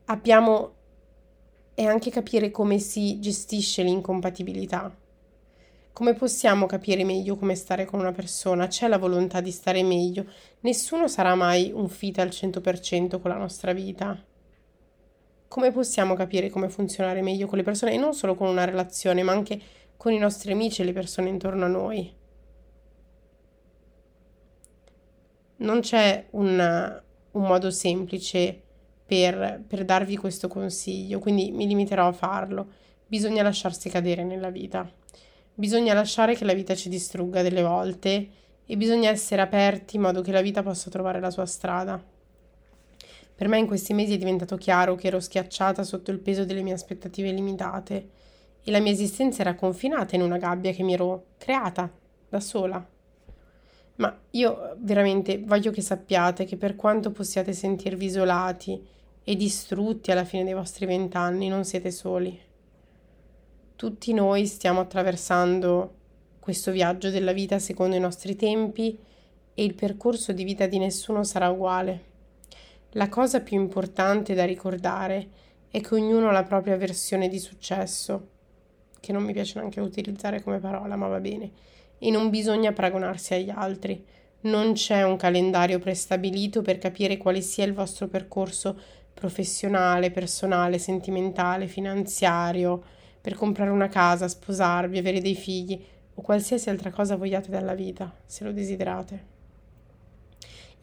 abbiamo 0.06 0.76
è 1.78 1.84
anche 1.84 2.10
capire 2.10 2.50
come 2.50 2.80
si 2.80 3.20
gestisce 3.20 3.84
l'incompatibilità. 3.84 4.92
Come 5.98 6.14
possiamo 6.14 6.68
capire 6.68 7.04
meglio 7.04 7.38
come 7.38 7.56
stare 7.56 7.86
con 7.86 8.00
una 8.00 8.12
persona? 8.12 8.68
C'è 8.68 8.88
la 8.88 9.00
volontà 9.00 9.42
di 9.42 9.50
stare 9.50 9.82
meglio. 9.82 10.28
Nessuno 10.60 11.08
sarà 11.08 11.34
mai 11.34 11.72
un 11.74 11.90
fit 11.90 12.20
al 12.20 12.28
100% 12.28 13.20
con 13.20 13.32
la 13.32 13.38
nostra 13.38 13.74
vita. 13.74 14.16
Come 15.48 15.72
possiamo 15.72 16.14
capire 16.14 16.52
come 16.52 16.70
funzionare 16.70 17.24
meglio 17.24 17.48
con 17.48 17.58
le 17.58 17.64
persone 17.64 17.94
e 17.94 17.98
non 17.98 18.14
solo 18.14 18.36
con 18.36 18.48
una 18.48 18.64
relazione, 18.64 19.24
ma 19.24 19.32
anche 19.32 19.60
con 19.98 20.14
i 20.14 20.20
nostri 20.20 20.52
amici 20.52 20.84
e 20.84 20.86
le 20.86 20.94
persone 20.94 21.30
intorno 21.30 21.66
a 21.66 21.68
noi? 21.68 22.14
Non 25.56 25.80
c'è 25.80 26.28
un, 26.30 27.02
un 27.32 27.42
modo 27.42 27.72
semplice 27.72 28.62
per, 29.04 29.64
per 29.68 29.84
darvi 29.84 30.16
questo 30.16 30.48
consiglio, 30.48 31.18
quindi 31.18 31.50
mi 31.50 31.66
limiterò 31.66 32.06
a 32.06 32.14
farlo. 32.14 32.68
Bisogna 33.08 33.42
lasciarsi 33.42 33.90
cadere 33.90 34.24
nella 34.24 34.52
vita. 34.52 34.88
Bisogna 35.60 35.96
lasciare 35.96 36.36
che 36.36 36.46
la 36.46 36.54
vita 36.54 36.76
ci 36.76 36.88
distrugga 36.88 37.42
delle 37.42 37.64
volte 37.64 38.28
e 38.64 38.78
bisogna 38.78 39.10
essere 39.10 39.42
aperti 39.42 39.96
in 39.96 40.04
modo 40.04 40.22
che 40.22 40.32
la 40.32 40.42
vita 40.42 40.62
possa 40.62 40.92
trovare 40.92 41.20
la 41.20 41.32
sua 41.32 41.48
strada. 41.48 42.00
Per 43.34 43.48
me 43.48 43.58
in 43.58 43.66
questi 43.66 43.96
mesi 43.96 44.14
è 44.14 44.18
diventato 44.20 44.56
chiaro 44.56 44.94
che 44.94 45.08
ero 45.08 45.20
schiacciata 45.20 45.82
sotto 45.82 46.12
il 46.12 46.20
peso 46.20 46.46
delle 46.46 46.62
mie 46.62 46.74
aspettative 46.74 47.32
limitate 47.32 48.10
e 48.64 48.70
la 48.70 48.80
mia 48.80 48.92
esistenza 48.92 49.42
era 49.42 49.56
confinata 49.56 50.14
in 50.14 50.22
una 50.22 50.38
gabbia 50.38 50.72
che 50.74 50.84
mi 50.84 50.94
ero 50.94 51.30
creata 51.40 51.92
da 52.30 52.40
sola. 52.40 52.88
Ma 53.96 54.16
io 54.30 54.76
veramente 54.78 55.42
voglio 55.44 55.72
che 55.72 55.82
sappiate 55.82 56.46
che 56.46 56.58
per 56.58 56.76
quanto 56.76 57.10
possiate 57.10 57.52
sentirvi 57.52 58.06
isolati 58.06 58.86
e 59.24 59.36
distrutti 59.36 60.12
alla 60.12 60.24
fine 60.24 60.44
dei 60.44 60.54
vostri 60.54 60.86
vent'anni, 60.86 61.48
non 61.48 61.66
siete 61.66 61.90
soli. 61.90 62.46
Tutti 63.78 64.12
noi 64.12 64.48
stiamo 64.48 64.80
attraversando 64.80 65.94
questo 66.40 66.72
viaggio 66.72 67.12
della 67.12 67.32
vita 67.32 67.60
secondo 67.60 67.96
i 67.96 68.00
nostri 68.00 68.36
tempi 68.36 68.98
e 69.54 69.64
il 69.64 69.76
percorso 69.76 70.32
di 70.32 70.44
vita 70.44 70.66
di 70.66 70.80
nessuno 70.80 71.24
sarà 71.24 71.50
uguale. 71.50 72.04
La 72.94 73.08
cosa 73.08 73.42
più 73.42 73.56
importante 73.56 74.34
da 74.34 74.46
ricordare 74.46 75.30
è 75.70 75.80
che 75.80 75.94
ognuno 75.94 76.28
ha 76.28 76.32
la 76.32 76.42
propria 76.42 76.76
versione 76.76 77.28
di 77.28 77.38
successo, 77.38 78.30
che 79.00 79.12
non 79.12 79.22
mi 79.22 79.32
piace 79.32 79.60
neanche 79.60 79.80
utilizzare 79.80 80.42
come 80.42 80.58
parola, 80.58 80.96
ma 80.96 81.06
va 81.06 81.20
bene, 81.20 81.52
e 82.00 82.10
non 82.10 82.32
bisogna 82.32 82.74
paragonarsi 82.74 83.36
agli 83.36 83.52
altri. 83.52 84.04
Non 84.40 84.74
c'è 84.74 85.04
un 85.04 85.18
calendario 85.18 85.78
prestabilito 85.78 86.64
per 86.64 86.80
capire 86.80 87.18
quale 87.18 87.42
sia 87.42 87.66
il 87.66 87.76
vostro 87.76 88.08
percorso 88.08 88.76
professionale, 89.14 90.10
personale, 90.10 90.80
sentimentale, 90.80 91.68
finanziario, 91.68 92.96
per 93.28 93.36
comprare 93.36 93.72
una 93.72 93.90
casa, 93.90 94.30
sposarvi, 94.30 94.98
avere 94.98 95.20
dei 95.20 95.36
figli 95.36 95.78
o 96.14 96.22
qualsiasi 96.22 96.70
altra 96.70 96.92
cosa 96.92 97.18
vogliate 97.18 97.50
dalla 97.50 97.74
vita, 97.74 98.16
se 98.26 98.46
lo 98.46 98.54
desiderate. 98.54 99.26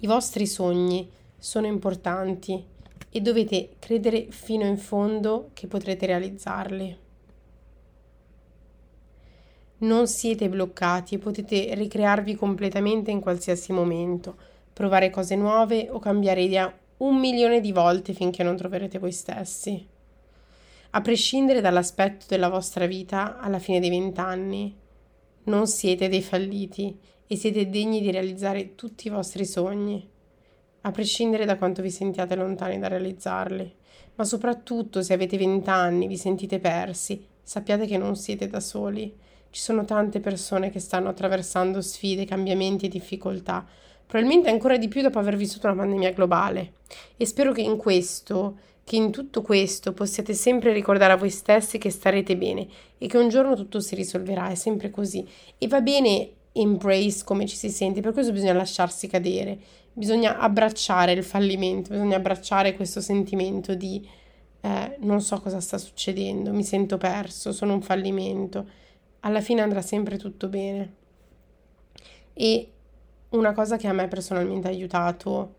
I 0.00 0.07
vostri 0.07 0.46
sogni 0.46 1.11
sono 1.38 1.66
importanti 1.66 2.62
e 3.09 3.20
dovete 3.22 3.76
credere 3.78 4.26
fino 4.28 4.66
in 4.66 4.76
fondo 4.76 5.52
che 5.54 5.68
potrete 5.68 6.04
realizzarli. 6.04 6.98
Non 9.78 10.07
siete 10.07 10.46
bloccati 10.50 11.14
e 11.14 11.18
potete 11.18 11.74
ricrearvi 11.74 12.35
completamente 12.35 13.11
in 13.11 13.20
qualsiasi 13.20 13.72
momento, 13.72 14.37
provare 14.70 15.09
cose 15.09 15.35
nuove 15.35 15.88
o 15.90 15.98
cambiare 15.98 16.42
idea 16.42 16.70
un 16.98 17.18
milione 17.18 17.62
di 17.62 17.72
volte 17.72 18.12
finché 18.12 18.42
non 18.42 18.54
troverete 18.54 18.98
voi 18.98 19.12
stessi. 19.12 19.92
A 20.96 21.00
prescindere 21.00 21.61
dall'aspetto 21.61 22.26
della 22.28 22.48
vostra 22.48 22.87
vita 22.87 23.40
alla 23.40 23.59
fine 23.59 23.80
dei 23.80 23.90
vent'anni, 23.90 24.72
non 25.46 25.66
siete 25.66 26.09
dei 26.09 26.22
falliti 26.22 26.96
e 27.26 27.35
siete 27.35 27.68
degni 27.68 28.00
di 28.00 28.12
realizzare 28.12 28.76
tutti 28.76 29.09
i 29.09 29.11
vostri 29.11 29.44
sogni, 29.44 30.09
a 30.83 30.90
prescindere 30.92 31.46
da 31.46 31.57
quanto 31.57 31.83
vi 31.83 31.90
sentiate 31.90 32.37
lontani 32.37 32.78
da 32.78 32.87
realizzarli. 32.87 33.74
Ma 34.14 34.22
soprattutto 34.22 35.02
se 35.02 35.12
avete 35.12 35.37
vent'anni, 35.37 36.07
vi 36.07 36.16
sentite 36.16 36.61
persi, 36.61 37.26
sappiate 37.42 37.87
che 37.87 37.98
non 37.98 38.14
siete 38.14 38.46
da 38.46 38.61
soli. 38.61 39.12
Ci 39.50 39.61
sono 39.61 39.85
tante 39.85 40.20
persone 40.20 40.70
che 40.70 40.78
stanno 40.78 41.09
attraversando 41.09 41.80
sfide, 41.80 42.24
cambiamenti 42.24 42.87
e 42.87 42.88
difficoltà, 42.88 43.66
probabilmente 44.07 44.48
ancora 44.48 44.76
di 44.76 44.87
più 44.87 45.02
dopo 45.02 45.18
aver 45.18 45.35
vissuto 45.35 45.66
una 45.66 45.74
pandemia 45.74 46.12
globale. 46.12 46.74
E 47.16 47.26
spero 47.26 47.50
che 47.50 47.62
in 47.62 47.78
questo, 47.78 48.59
che 48.85 48.97
in 48.97 49.11
tutto 49.11 49.40
questo 49.42 49.92
possiate 49.92 50.35
sempre 50.35 50.73
ricordare 50.73 51.14
a 51.14 51.16
voi 51.16 51.31
stessi 51.31 51.79
che 51.79 51.90
starete 51.90 52.37
bene 52.37 52.68
e 52.99 53.07
che 53.07 53.16
un 53.16 53.29
giorno 53.29 53.57
tutto 53.57 53.81
si 53.81 53.94
risolverà, 53.94 54.49
è 54.51 54.55
sempre 54.55 54.90
così. 54.90 55.27
E 55.59 55.66
va 55.66 55.81
bene 55.81 56.31
embrace 56.53 57.25
come 57.25 57.47
ci 57.47 57.57
si 57.57 57.70
sente, 57.70 58.01
per 58.01 58.12
questo 58.12 58.33
bisogna 58.33 58.53
lasciarsi 58.53 59.09
cadere, 59.09 59.59
bisogna 59.92 60.38
abbracciare 60.38 61.12
il 61.12 61.25
fallimento, 61.25 61.90
bisogna 61.90 62.16
abbracciare 62.16 62.75
questo 62.75 63.01
sentimento 63.01 63.75
di 63.75 64.07
eh, 64.61 64.97
non 65.01 65.20
so 65.20 65.40
cosa 65.40 65.61
sta 65.61 65.79
succedendo, 65.79 66.53
mi 66.53 66.64
sento 66.64 66.97
perso, 66.97 67.53
sono 67.53 67.75
un 67.75 67.83
fallimento. 67.83 68.66
Alla 69.20 69.40
fine 69.40 69.61
andrà 69.61 69.83
sempre 69.83 70.16
tutto 70.16 70.49
bene. 70.49 70.94
E 72.33 72.73
una 73.31 73.53
cosa 73.53 73.77
che 73.77 73.87
a 73.87 73.92
me 73.92 74.09
personalmente 74.09 74.68
ha 74.68 74.70
aiutato, 74.70 75.55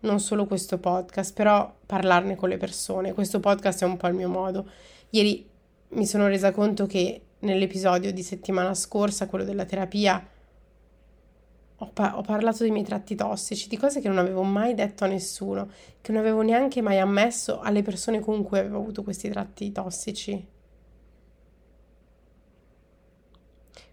non 0.00 0.20
solo 0.20 0.46
questo 0.46 0.78
podcast, 0.78 1.34
però 1.34 1.72
parlarne 1.86 2.36
con 2.36 2.48
le 2.48 2.56
persone. 2.56 3.12
Questo 3.12 3.40
podcast 3.40 3.82
è 3.82 3.86
un 3.86 3.96
po' 3.96 4.06
il 4.06 4.14
mio 4.14 4.28
modo. 4.28 4.66
Ieri 5.10 5.48
mi 5.90 6.06
sono 6.06 6.26
resa 6.28 6.52
conto 6.52 6.86
che 6.86 7.22
nell'episodio 7.40 8.12
di 8.12 8.22
settimana 8.22 8.74
scorsa, 8.74 9.26
quello 9.26 9.44
della 9.44 9.64
terapia, 9.64 10.24
ho, 11.82 11.90
pa- 11.92 12.16
ho, 12.18 12.22
parlato 12.22 12.62
dei 12.62 12.70
miei 12.70 12.84
tratti 12.84 13.14
tossici, 13.14 13.68
di 13.68 13.78
cose 13.78 14.00
che 14.00 14.08
non 14.08 14.18
avevo 14.18 14.42
mai 14.42 14.74
detto 14.74 15.04
a 15.04 15.06
nessuno, 15.06 15.70
che 16.00 16.12
non 16.12 16.20
avevo 16.20 16.42
neanche 16.42 16.82
mai 16.82 16.98
ammesso 16.98 17.60
alle 17.60 17.82
persone 17.82 18.20
con 18.20 18.42
cui 18.42 18.58
avevo 18.58 18.78
avuto 18.78 19.02
questi 19.02 19.30
tratti 19.30 19.72
tossici. 19.72 20.46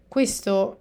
Questo 0.06 0.78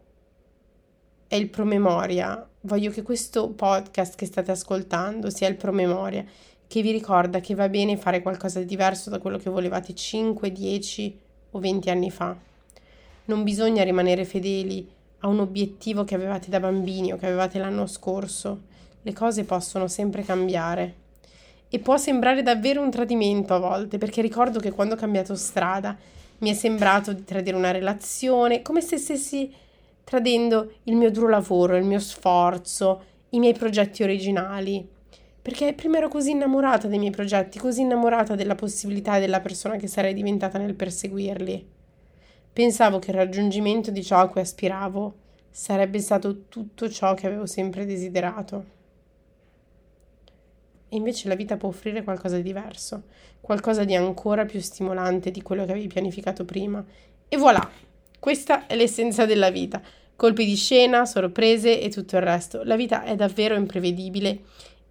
è 1.28 1.36
il 1.36 1.50
promemoria. 1.50 2.50
Voglio 2.68 2.92
che 2.92 3.02
questo 3.02 3.48
podcast 3.52 4.18
che 4.18 4.26
state 4.26 4.52
ascoltando 4.52 5.30
sia 5.30 5.48
il 5.48 5.56
promemoria, 5.56 6.26
che 6.68 6.82
vi 6.82 6.92
ricorda 6.92 7.40
che 7.40 7.56
va 7.56 7.70
bene 7.70 7.96
fare 7.96 8.22
qualcosa 8.22 8.60
di 8.60 8.66
diverso 8.66 9.10
da 9.10 9.20
quello 9.20 9.38
che 9.38 9.50
volevate 9.50 9.96
5, 9.96 10.52
10 10.52 11.20
o 11.52 11.60
20 11.60 11.90
anni 11.90 12.12
fa. 12.12 12.36
Non 13.24 13.44
bisogna 13.44 13.86
rimanere 13.86 14.26
fedeli 14.26 14.86
a 15.20 15.30
un 15.30 15.40
obiettivo 15.40 16.04
che 16.04 16.16
avevate 16.16 16.50
da 16.50 16.60
bambini 16.60 17.14
o 17.14 17.16
che 17.16 17.28
avevate 17.28 17.58
l'anno 17.58 17.88
scorso. 17.88 18.64
Le 19.02 19.14
cose 19.14 19.46
possono 19.46 19.88
sempre 19.88 20.24
cambiare. 20.24 20.96
E 21.70 21.80
può 21.80 21.96
sembrare 21.96 22.44
davvero 22.44 22.82
un 22.82 22.92
tradimento 22.92 23.54
a 23.54 23.60
volte, 23.60 23.98
perché 23.98 24.22
ricordo 24.22 24.60
che 24.60 24.74
quando 24.74 24.96
ho 24.96 24.98
cambiato 24.98 25.36
strada 25.36 25.96
mi 26.40 26.50
è 26.50 26.54
sembrato 26.54 27.14
di 27.14 27.24
tradire 27.24 27.56
una 27.56 27.72
relazione, 27.72 28.62
come 28.62 28.82
se 28.82 28.98
stessi 28.98 29.54
tradendo 30.08 30.76
il 30.84 30.96
mio 30.96 31.12
duro 31.12 31.28
lavoro, 31.28 31.76
il 31.76 31.84
mio 31.84 32.00
sforzo, 32.00 33.04
i 33.32 33.40
miei 33.40 33.52
progetti 33.52 34.04
originali. 34.04 34.88
Perché 35.42 35.74
prima 35.74 35.98
ero 35.98 36.08
così 36.08 36.32
innamorata 36.32 36.88
dei 36.88 36.98
miei 36.98 37.12
progetti, 37.12 37.60
così 37.60 37.82
innamorata 37.82 38.34
della 38.34 38.56
possibilità 38.56 39.20
della 39.20 39.42
persona 39.42 39.76
che 39.76 39.88
sarei 39.88 40.14
diventata 40.14 40.58
nel 40.58 40.76
perseguirli. 40.76 41.68
Pensavo 42.54 43.00
che 43.00 43.12
il 43.12 43.18
raggiungimento 43.18 43.92
di 43.92 44.02
ciò 44.02 44.20
a 44.20 44.30
cui 44.30 44.40
aspiravo 44.40 45.14
sarebbe 45.50 46.00
stato 46.00 46.46
tutto 46.48 46.90
ciò 46.90 47.14
che 47.14 47.28
avevo 47.28 47.46
sempre 47.46 47.86
desiderato. 47.86 48.66
E 50.88 50.96
invece 50.96 51.28
la 51.28 51.36
vita 51.36 51.58
può 51.58 51.68
offrire 51.68 52.02
qualcosa 52.02 52.38
di 52.38 52.44
diverso, 52.44 53.04
qualcosa 53.42 53.84
di 53.84 53.94
ancora 53.94 54.46
più 54.46 54.62
stimolante 54.62 55.32
di 55.32 55.42
quello 55.42 55.66
che 55.66 55.72
avevi 55.72 55.88
pianificato 55.88 56.46
prima 56.46 56.82
E 57.30 57.36
voilà, 57.36 57.70
questa 58.28 58.66
è 58.68 58.76
l'essenza 58.76 59.26
della 59.26 59.50
vita. 59.50 59.82
Colpi 60.18 60.44
di 60.44 60.58
scena, 60.58 61.06
sorprese 61.06 61.80
e 61.80 61.88
tutto 61.88 62.18
il 62.18 62.24
resto. 62.24 62.62
La 62.66 62.76
vita 62.76 63.06
è 63.06 63.16
davvero 63.16 63.56
imprevedibile 63.56 64.42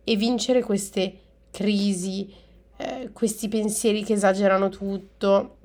e 0.04 0.16
vincere 0.16 0.62
queste 0.62 1.18
crisi, 1.50 2.32
eh, 2.78 3.10
questi 3.12 3.48
pensieri 3.48 4.04
che 4.04 4.14
esagerano 4.14 4.70
tutto, 4.70 5.56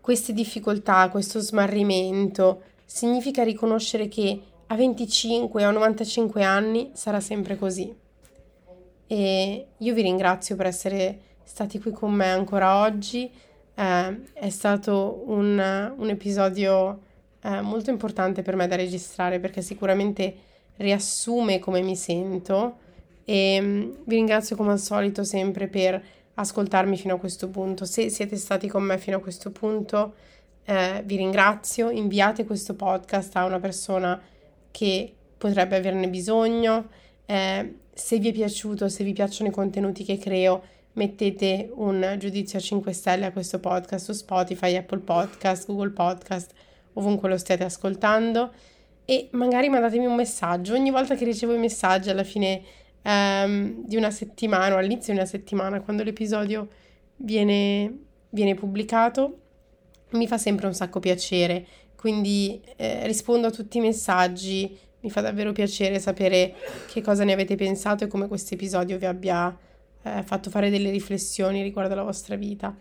queste 0.00 0.32
difficoltà, 0.32 1.08
questo 1.08 1.40
smarrimento, 1.40 2.62
significa 2.84 3.42
riconoscere 3.42 4.06
che 4.06 4.40
a 4.68 4.76
25 4.76 5.66
o 5.66 5.70
95 5.72 6.44
anni 6.44 6.90
sarà 6.92 7.18
sempre 7.18 7.58
così. 7.58 7.92
E 9.08 9.66
io 9.76 9.94
vi 9.94 10.02
ringrazio 10.02 10.54
per 10.54 10.66
essere 10.66 11.20
stati 11.42 11.80
qui 11.80 11.90
con 11.90 12.12
me 12.12 12.30
ancora 12.30 12.82
oggi. 12.82 13.28
Eh, 13.74 14.22
è 14.34 14.50
stato 14.50 15.24
un, 15.26 15.94
un 15.96 16.08
episodio 16.08 17.00
eh, 17.42 17.60
molto 17.60 17.90
importante 17.90 18.42
per 18.42 18.56
me 18.56 18.66
da 18.66 18.76
registrare 18.76 19.40
perché 19.40 19.62
sicuramente 19.62 20.34
riassume 20.76 21.58
come 21.58 21.80
mi 21.82 21.96
sento 21.96 22.78
e 23.24 23.58
mm, 23.60 23.90
vi 24.04 24.14
ringrazio 24.16 24.56
come 24.56 24.72
al 24.72 24.78
solito 24.78 25.24
sempre 25.24 25.68
per 25.68 26.02
ascoltarmi 26.34 26.96
fino 26.96 27.14
a 27.14 27.18
questo 27.18 27.48
punto. 27.48 27.84
Se 27.84 28.08
siete 28.08 28.36
stati 28.36 28.68
con 28.68 28.82
me 28.82 28.98
fino 28.98 29.16
a 29.16 29.20
questo 29.20 29.50
punto, 29.50 30.14
eh, 30.64 31.02
vi 31.04 31.16
ringrazio. 31.16 31.90
Inviate 31.90 32.44
questo 32.44 32.74
podcast 32.74 33.36
a 33.36 33.44
una 33.44 33.60
persona 33.60 34.20
che 34.70 35.12
potrebbe 35.36 35.76
averne 35.76 36.08
bisogno. 36.08 36.88
Eh, 37.26 37.74
se 37.92 38.18
vi 38.18 38.28
è 38.28 38.32
piaciuto, 38.32 38.88
se 38.88 39.04
vi 39.04 39.12
piacciono 39.12 39.50
i 39.50 39.52
contenuti 39.52 40.04
che 40.04 40.18
creo, 40.18 40.62
mettete 40.94 41.70
un 41.74 42.16
giudizio 42.18 42.58
a 42.58 42.62
5 42.62 42.92
stelle 42.92 43.26
a 43.26 43.32
questo 43.32 43.58
podcast 43.58 44.04
su 44.04 44.12
Spotify, 44.12 44.76
Apple 44.76 45.00
Podcast, 45.00 45.66
Google 45.66 45.90
Podcast, 45.90 46.52
ovunque 46.94 47.28
lo 47.28 47.38
stiate 47.38 47.64
ascoltando 47.64 48.52
e 49.04 49.28
magari 49.32 49.68
mandatemi 49.68 50.06
un 50.06 50.14
messaggio. 50.14 50.74
Ogni 50.74 50.90
volta 50.90 51.14
che 51.14 51.24
ricevo 51.24 51.54
i 51.54 51.58
messaggi 51.58 52.10
alla 52.10 52.24
fine 52.24 52.62
um, 53.02 53.84
di 53.84 53.96
una 53.96 54.10
settimana 54.10 54.74
o 54.74 54.78
all'inizio 54.78 55.12
di 55.12 55.18
una 55.18 55.28
settimana, 55.28 55.80
quando 55.80 56.02
l'episodio 56.02 56.68
viene, 57.16 57.98
viene 58.30 58.54
pubblicato, 58.54 59.38
mi 60.10 60.26
fa 60.26 60.38
sempre 60.38 60.66
un 60.66 60.74
sacco 60.74 61.00
piacere. 61.00 61.66
Quindi 61.96 62.60
eh, 62.76 63.06
rispondo 63.06 63.46
a 63.46 63.50
tutti 63.50 63.78
i 63.78 63.80
messaggi, 63.80 64.76
mi 65.00 65.10
fa 65.10 65.20
davvero 65.20 65.52
piacere 65.52 65.98
sapere 65.98 66.54
che 66.88 67.00
cosa 67.00 67.24
ne 67.24 67.32
avete 67.32 67.54
pensato 67.54 68.04
e 68.04 68.08
come 68.08 68.28
questo 68.28 68.54
episodio 68.54 68.98
vi 68.98 69.06
abbia 69.06 69.56
eh, 70.02 70.22
fatto 70.22 70.50
fare 70.50 70.70
delle 70.70 70.90
riflessioni 70.90 71.62
riguardo 71.62 71.92
alla 71.92 72.02
vostra 72.02 72.36
vita. 72.36 72.74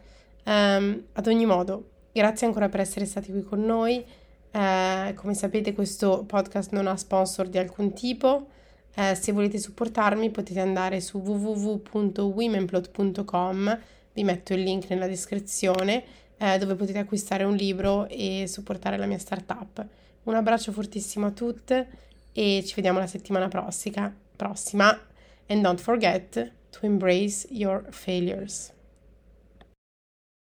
Um, 0.44 1.04
ad 1.14 1.28
ogni 1.28 1.46
modo, 1.46 1.90
grazie 2.12 2.48
ancora 2.48 2.68
per 2.70 2.80
essere 2.80 3.06
stati 3.06 3.32
qui 3.32 3.44
con 3.44 3.64
noi. 3.64 4.04
Eh, 4.52 5.14
come 5.16 5.34
sapete 5.34 5.74
questo 5.74 6.24
podcast 6.26 6.72
non 6.72 6.88
ha 6.88 6.98
sponsor 6.98 7.48
di 7.48 7.58
alcun 7.58 7.94
tipo. 7.94 8.48
Eh, 8.94 9.16
se 9.16 9.32
volete 9.32 9.58
supportarmi 9.58 10.30
potete 10.32 10.60
andare 10.60 11.00
su 11.00 11.20
www.womenplot.com, 11.20 13.80
vi 14.14 14.24
metto 14.24 14.54
il 14.54 14.64
link 14.64 14.90
nella 14.90 15.08
descrizione 15.08 16.04
eh, 16.38 16.58
dove 16.58 16.76
potete 16.76 17.00
acquistare 17.00 17.44
un 17.44 17.56
libro 17.56 18.08
e 18.08 18.46
supportare 18.48 18.98
la 18.98 19.06
mia 19.06 19.20
startup. 19.20 19.86
Un 20.24 20.36
abbraccio 20.36 20.72
fortissimo 20.72 21.26
a 21.28 21.32
tutte 21.32 21.88
e 22.34 22.64
ci 22.66 22.74
vediamo 22.76 23.00
la 23.00 23.08
settimana 23.08 23.48
prossima. 23.48 24.14
prossima. 24.36 25.00
And 25.48 25.62
don't 25.62 25.80
forget 25.80 26.60
to 26.72 26.86
embrace 26.86 27.46
your 27.50 27.84
failures. 27.92 28.72